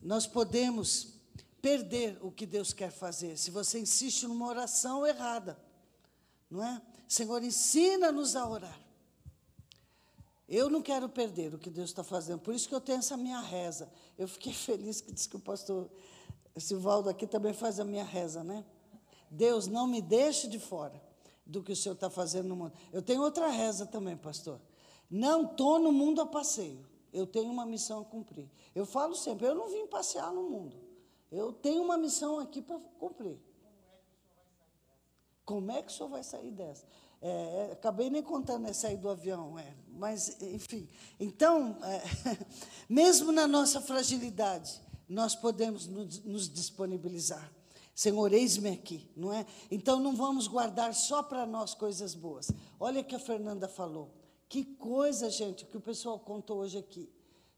[0.02, 1.20] nós podemos
[1.62, 5.60] perder o que Deus quer fazer se você insiste numa oração errada,
[6.50, 6.82] não é?
[7.08, 8.80] Senhor, ensina-nos a orar.
[10.48, 13.16] Eu não quero perder o que Deus está fazendo, por isso que eu tenho essa
[13.16, 13.92] minha reza.
[14.18, 15.90] Eu fiquei feliz que disse que o pastor
[16.60, 18.66] Silvaldo aqui também faz a minha reza, né?
[19.30, 21.02] Deus, não me deixe de fora
[21.46, 22.74] do que o Senhor está fazendo no mundo.
[22.92, 24.60] Eu tenho outra reza também, pastor.
[25.10, 26.86] Não estou no mundo a passeio.
[27.14, 28.50] Eu tenho uma missão a cumprir.
[28.74, 30.78] Eu falo sempre, eu não vim passear no mundo.
[31.32, 33.40] Eu tenho uma missão aqui para cumprir.
[35.46, 36.86] Como é que o senhor vai sair dessa?
[37.22, 40.90] É, é, acabei nem contando é sair do avião, é, mas, enfim.
[41.20, 42.02] Então, é,
[42.90, 44.82] mesmo na nossa fragilidade,
[45.12, 47.52] nós podemos nos, disponibilizar.
[47.94, 49.46] Senhor, eis-me aqui, não é?
[49.70, 52.50] Então não vamos guardar só para nós coisas boas.
[52.80, 54.10] Olha o que a Fernanda falou.
[54.48, 57.12] Que coisa, gente, que o pessoal contou hoje aqui.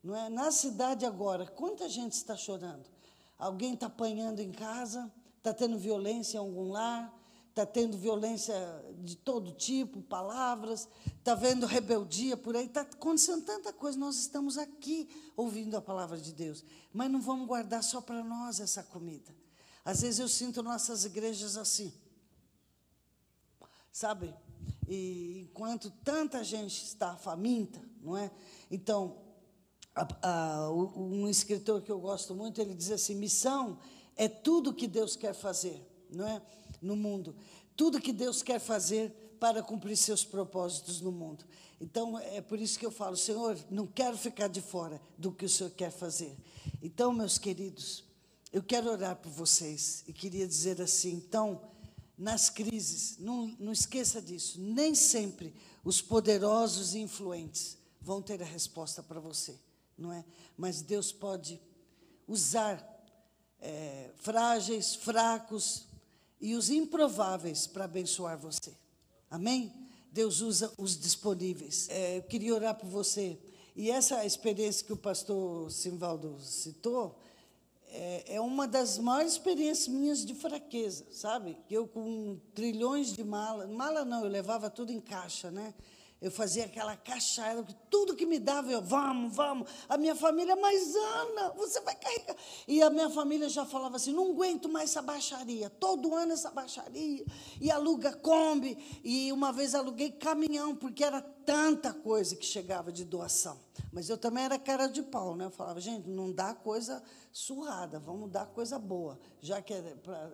[0.04, 0.30] Não é?
[0.30, 2.90] Na cidade agora, quanta gente está chorando?
[3.38, 7.14] Alguém está apanhando em casa, está tendo violência em algum lar,
[7.54, 8.56] está tendo violência
[9.04, 10.90] de todo tipo, palavras,
[11.20, 13.96] está vendo rebeldia por aí, está acontecendo tanta coisa.
[13.96, 18.60] Nós estamos aqui ouvindo a palavra de Deus, mas não vamos guardar só para nós
[18.60, 19.32] essa comida.
[19.86, 21.94] Às vezes eu sinto nossas igrejas assim,
[23.92, 24.34] sabe?
[24.88, 28.32] E enquanto tanta gente está faminta, não é?
[28.72, 29.18] Então,
[29.94, 33.78] a, a, um escritor que eu gosto muito, ele diz assim: missão
[34.16, 35.80] é tudo que Deus quer fazer,
[36.10, 36.42] não é?
[36.84, 37.36] No mundo.
[37.76, 41.44] Tudo que Deus quer fazer para cumprir seus propósitos no mundo.
[41.82, 45.46] Então, é por isso que eu falo, Senhor, não quero ficar de fora do que
[45.46, 46.38] o Senhor quer fazer.
[46.82, 48.04] Então, meus queridos,
[48.52, 51.62] eu quero orar por vocês e queria dizer assim: então,
[52.18, 53.18] nas crises.
[53.20, 54.60] Não, não esqueça disso.
[54.62, 55.54] Nem sempre
[55.84, 59.60] os poderosos e influentes vão ter a resposta para você,
[59.98, 60.24] não é?
[60.58, 61.60] Mas Deus pode
[62.28, 62.82] usar
[63.60, 65.86] é, frágeis, fracos
[66.40, 68.74] e os improváveis para abençoar você.
[69.30, 69.74] Amém?
[70.12, 71.88] Deus usa os disponíveis.
[71.90, 73.40] É, eu queria orar por você.
[73.76, 77.18] E essa experiência que o pastor Simvaldo citou,
[77.88, 81.58] é, é, uma das maiores experiências minhas de fraqueza, sabe?
[81.70, 85.74] Eu com trilhões de malas, mala não, eu levava tudo em caixa, né?
[86.24, 89.70] Eu fazia aquela caixada, tudo que me dava, eu, vamos, vamos.
[89.90, 92.38] A minha família, mas Ana, você vai carregar.
[92.66, 96.50] E a minha família já falava assim: não aguento mais essa baixaria, todo ano essa
[96.50, 97.26] baixaria.
[97.60, 98.78] E aluga Kombi.
[99.04, 103.60] E uma vez aluguei caminhão, porque era tanta coisa que chegava de doação.
[103.92, 105.46] Mas eu também era cara de pau, né?
[105.46, 107.04] Eu falava, gente, não dá coisa
[107.34, 110.32] surrada, vamos dar coisa boa, já que é pra...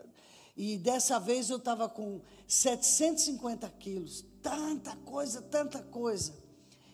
[0.55, 6.33] E dessa vez eu estava com 750 quilos, tanta coisa, tanta coisa.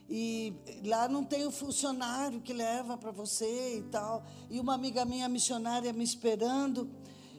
[0.10, 0.54] E
[0.86, 4.24] lá não tem o funcionário que leva para você e tal.
[4.50, 6.90] E uma amiga minha missionária me esperando.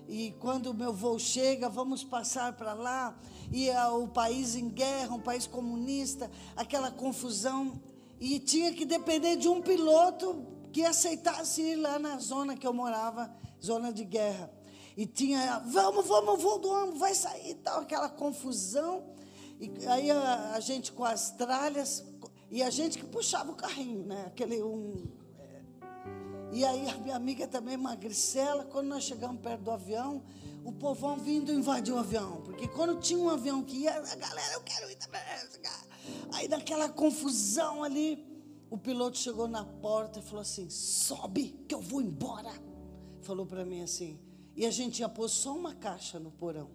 [0.09, 3.17] E quando o meu voo chega, vamos passar para lá.
[3.53, 7.81] E é o país em guerra, um país comunista, aquela confusão.
[8.19, 12.73] E tinha que depender de um piloto que aceitasse ir lá na zona que eu
[12.73, 13.33] morava,
[13.65, 14.51] zona de guerra.
[14.97, 19.05] E tinha, vamos, vamos, voo do ano, vai sair e tal, aquela confusão.
[19.59, 22.05] E aí a, a, gente com as tralhas,
[22.51, 24.25] e a gente que puxava o carrinho, né?
[24.27, 25.07] Aquele um.
[25.39, 25.63] É.
[26.53, 30.23] E aí a minha amiga também, Magricela, quando nós chegamos perto do avião,
[30.65, 32.43] o povão vindo invadir o avião.
[32.43, 35.21] Porque quando tinha um avião que ia, a galera, eu quero ir também.
[36.33, 38.25] Aí naquela confusão ali,
[38.69, 42.53] o piloto chegou na porta e falou assim: sobe, que eu vou embora.
[43.23, 44.21] Falou para mim assim.
[44.55, 46.71] E a gente ia pôr só uma caixa no porão.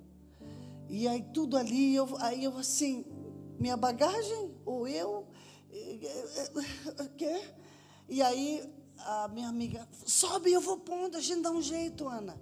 [0.92, 3.06] E aí tudo ali, eu, aí eu assim,
[3.58, 5.26] minha bagagem, ou eu,
[7.18, 7.42] quê?
[8.10, 12.38] E aí a minha amiga, sobe, eu vou pondo, a gente dá um jeito, Ana.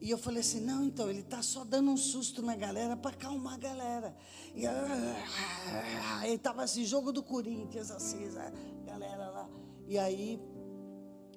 [0.00, 3.12] E eu falei assim, não, então, ele está só dando um susto na galera para
[3.12, 4.16] acalmar a galera.
[4.52, 8.50] E ah, ele estava assim, jogo do Corinthians, assim, a
[8.84, 9.48] galera lá.
[9.86, 10.42] E aí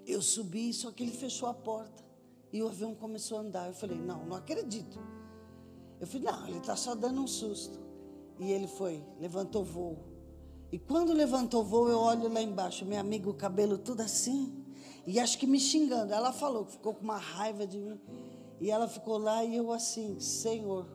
[0.03, 2.03] eu subi, só que ele fechou a porta.
[2.51, 3.67] E o avião começou a andar.
[3.67, 4.99] Eu falei, não, não acredito.
[5.99, 7.79] Eu falei, não, ele está só dando um susto.
[8.39, 9.97] E ele foi, levantou voo.
[10.71, 14.63] E quando levantou voo, eu olho lá embaixo, minha amiga, o cabelo tudo assim.
[15.05, 16.13] E acho que me xingando.
[16.13, 17.99] Ela falou que ficou com uma raiva de mim.
[18.59, 20.85] E ela ficou lá e eu assim, Senhor,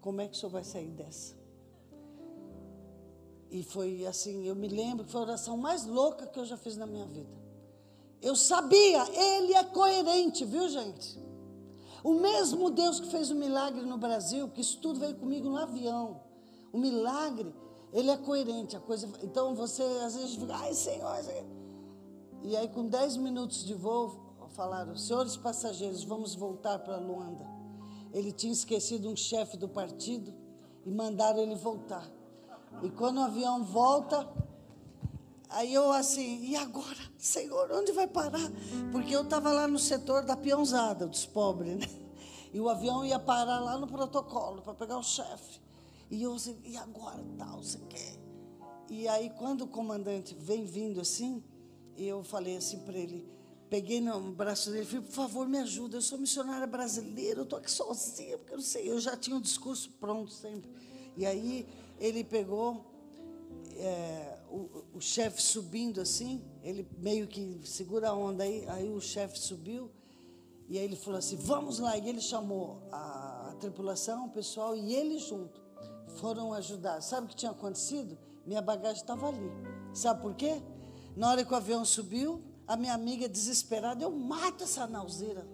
[0.00, 1.36] como é que o senhor vai sair dessa?
[3.50, 6.56] E foi assim, eu me lembro que foi a oração mais louca que eu já
[6.56, 7.36] fiz na minha vida.
[8.20, 11.18] Eu sabia, ele é coerente, viu, gente?
[12.08, 15.58] O mesmo Deus que fez o milagre no Brasil, que isso tudo veio comigo no
[15.58, 16.22] avião.
[16.72, 17.54] O milagre,
[17.92, 18.74] ele é coerente.
[18.74, 21.22] A coisa, então você às vezes fica, ai Senhor.
[22.42, 24.18] E aí, com 10 minutos de voo,
[24.54, 27.46] falaram: senhores passageiros, vamos voltar para Luanda.
[28.14, 30.32] Ele tinha esquecido um chefe do partido
[30.86, 32.10] e mandaram ele voltar.
[32.82, 34.26] E quando o avião volta,
[35.50, 38.50] Aí eu assim, e agora, Senhor, onde vai parar?
[38.92, 41.88] Porque eu estava lá no setor da peãozada, dos pobres, né?
[42.52, 45.60] E o avião ia parar lá no protocolo para pegar o chefe.
[46.10, 48.18] E eu assim, e agora, tal, você quer?
[48.90, 51.42] E aí, quando o comandante vem vindo assim,
[51.96, 53.26] eu falei assim para ele,
[53.68, 57.58] peguei no braço dele falei, por favor, me ajuda, eu sou missionária brasileira, eu estou
[57.58, 60.70] aqui sozinha, porque eu não sei, eu já tinha um discurso pronto sempre.
[61.16, 61.66] E aí,
[61.98, 62.84] ele pegou...
[63.76, 69.00] É, o, o chefe subindo assim, ele meio que segura a onda aí, aí o
[69.00, 69.90] chefe subiu
[70.68, 71.96] e aí ele falou assim: vamos lá.
[71.96, 75.60] E ele chamou a, a tripulação, o pessoal e ele junto
[76.16, 77.00] foram ajudar.
[77.00, 78.18] Sabe o que tinha acontecido?
[78.44, 79.50] Minha bagagem estava ali.
[79.94, 80.60] Sabe por quê?
[81.16, 85.46] Na hora que o avião subiu, a minha amiga desesperada, eu mato essa nauseira.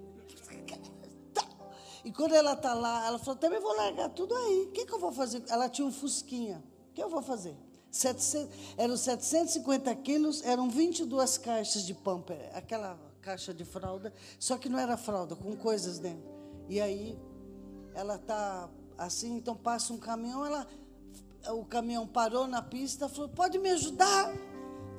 [2.04, 4.66] E quando ela está lá, ela falou, também vou largar tudo aí.
[4.68, 5.42] O que, que eu vou fazer?
[5.48, 6.62] Ela tinha um fusquinha.
[6.90, 7.56] O que eu vou fazer?
[7.94, 14.68] 700, eram 750 quilos, eram 22 caixas de pamper, aquela caixa de fralda, só que
[14.68, 16.28] não era fralda, com coisas dentro.
[16.68, 17.16] E aí
[17.94, 18.68] ela tá
[18.98, 20.66] assim, então passa um caminhão, ela
[21.52, 24.34] o caminhão parou na pista, falou: "Pode me ajudar?"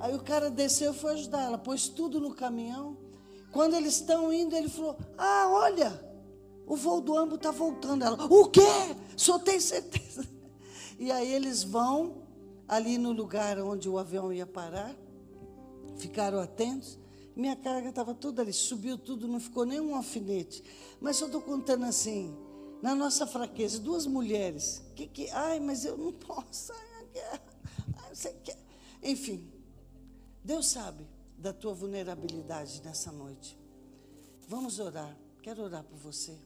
[0.00, 2.96] Aí o cara desceu e foi ajudar, ela pôs tudo no caminhão.
[3.52, 6.02] Quando eles estão indo, ele falou: "Ah, olha,
[6.66, 8.62] o voo do Ambo está voltando." Ela: "O quê?
[9.18, 10.26] Só tem certeza?"
[10.98, 12.25] E aí eles vão
[12.68, 14.94] ali no lugar onde o avião ia parar,
[15.96, 16.98] ficaram atentos.
[17.34, 20.64] Minha carga estava toda ali, subiu tudo, não ficou nem um alfinete.
[21.00, 22.34] Mas eu estou contando assim,
[22.82, 28.32] na nossa fraqueza, duas mulheres, que que, ai, mas eu não posso, ai, ai, você
[28.42, 28.58] quer.
[29.02, 29.46] Enfim,
[30.42, 31.06] Deus sabe
[31.36, 33.58] da tua vulnerabilidade nessa noite.
[34.48, 35.16] Vamos orar.
[35.42, 36.36] Quero orar por você.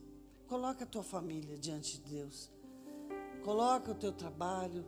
[0.47, 2.51] Coloca a tua família diante de Deus.
[3.45, 4.85] Coloca o teu trabalho.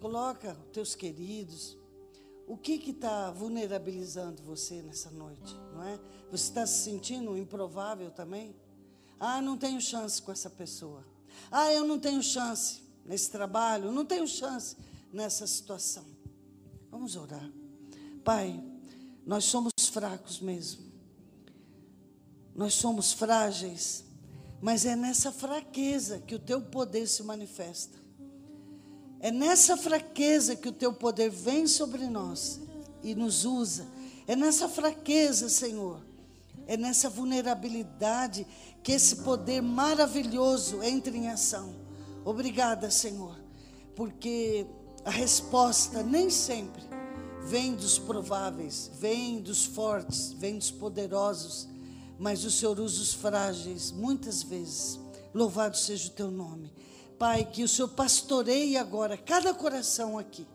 [0.00, 1.76] Coloca os teus queridos.
[2.46, 6.00] O que está vulnerabilizando você nessa noite, não é?
[6.30, 8.56] Você está se sentindo improvável também?
[9.20, 11.04] Ah, não tenho chance com essa pessoa.
[11.50, 14.76] Ah, eu não tenho chance nesse trabalho, não tenho chance
[15.12, 16.04] nessa situação.
[16.90, 17.48] Vamos orar.
[18.24, 18.60] Pai,
[19.26, 20.90] nós somos fracos mesmo.
[22.54, 24.04] Nós somos frágeis,
[24.60, 27.99] mas é nessa fraqueza que o teu poder se manifesta.
[29.20, 32.60] É nessa fraqueza que o teu poder vem sobre nós
[33.02, 33.86] e nos usa.
[34.26, 36.00] É nessa fraqueza, Senhor.
[36.66, 38.46] É nessa vulnerabilidade
[38.82, 41.74] que esse poder maravilhoso entra em ação.
[42.24, 43.36] Obrigada, Senhor,
[43.94, 44.66] porque
[45.04, 46.82] a resposta nem sempre
[47.42, 51.68] vem dos prováveis, vem dos fortes, vem dos poderosos,
[52.18, 55.00] mas o Senhor usa os frágeis muitas vezes.
[55.34, 56.72] Louvado seja o teu nome.
[57.20, 60.46] Pai, que o Senhor pastoreie agora cada coração aqui.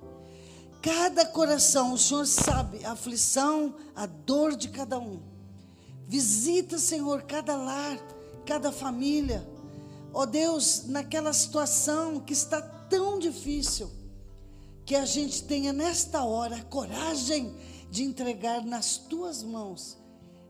[0.81, 5.21] Cada coração, o Senhor sabe a aflição, a dor de cada um.
[6.07, 7.99] Visita, Senhor, cada lar,
[8.47, 9.47] cada família.
[10.11, 13.91] Ó oh Deus, naquela situação que está tão difícil,
[14.83, 17.55] que a gente tenha nesta hora coragem
[17.91, 19.99] de entregar nas tuas mãos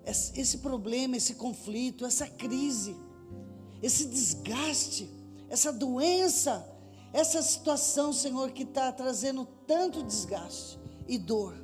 [0.06, 2.96] esse problema, esse conflito, essa crise,
[3.84, 5.10] esse desgaste,
[5.56, 6.68] essa doença,
[7.12, 10.78] essa situação, Senhor, que está trazendo tanto desgaste
[11.08, 11.56] e dor.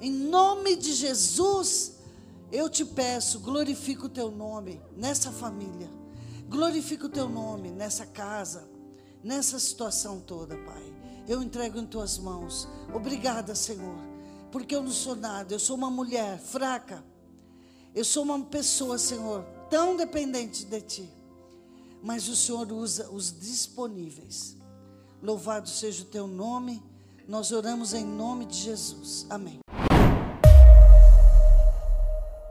[0.00, 1.94] Em nome de Jesus,
[2.52, 5.90] eu te peço, glorifica o teu nome nessa família,
[6.48, 8.68] glorifica o teu nome nessa casa,
[9.24, 10.94] nessa situação toda, Pai.
[11.26, 12.68] Eu entrego em tuas mãos.
[12.94, 13.98] Obrigada, Senhor,
[14.50, 17.02] porque eu não sou nada, eu sou uma mulher fraca
[17.94, 21.21] eu sou uma pessoa, Senhor, tão dependente de Ti.
[22.02, 24.56] Mas o Senhor usa os disponíveis.
[25.22, 26.82] Louvado seja o Teu nome.
[27.28, 29.24] Nós oramos em nome de Jesus.
[29.30, 29.60] Amém.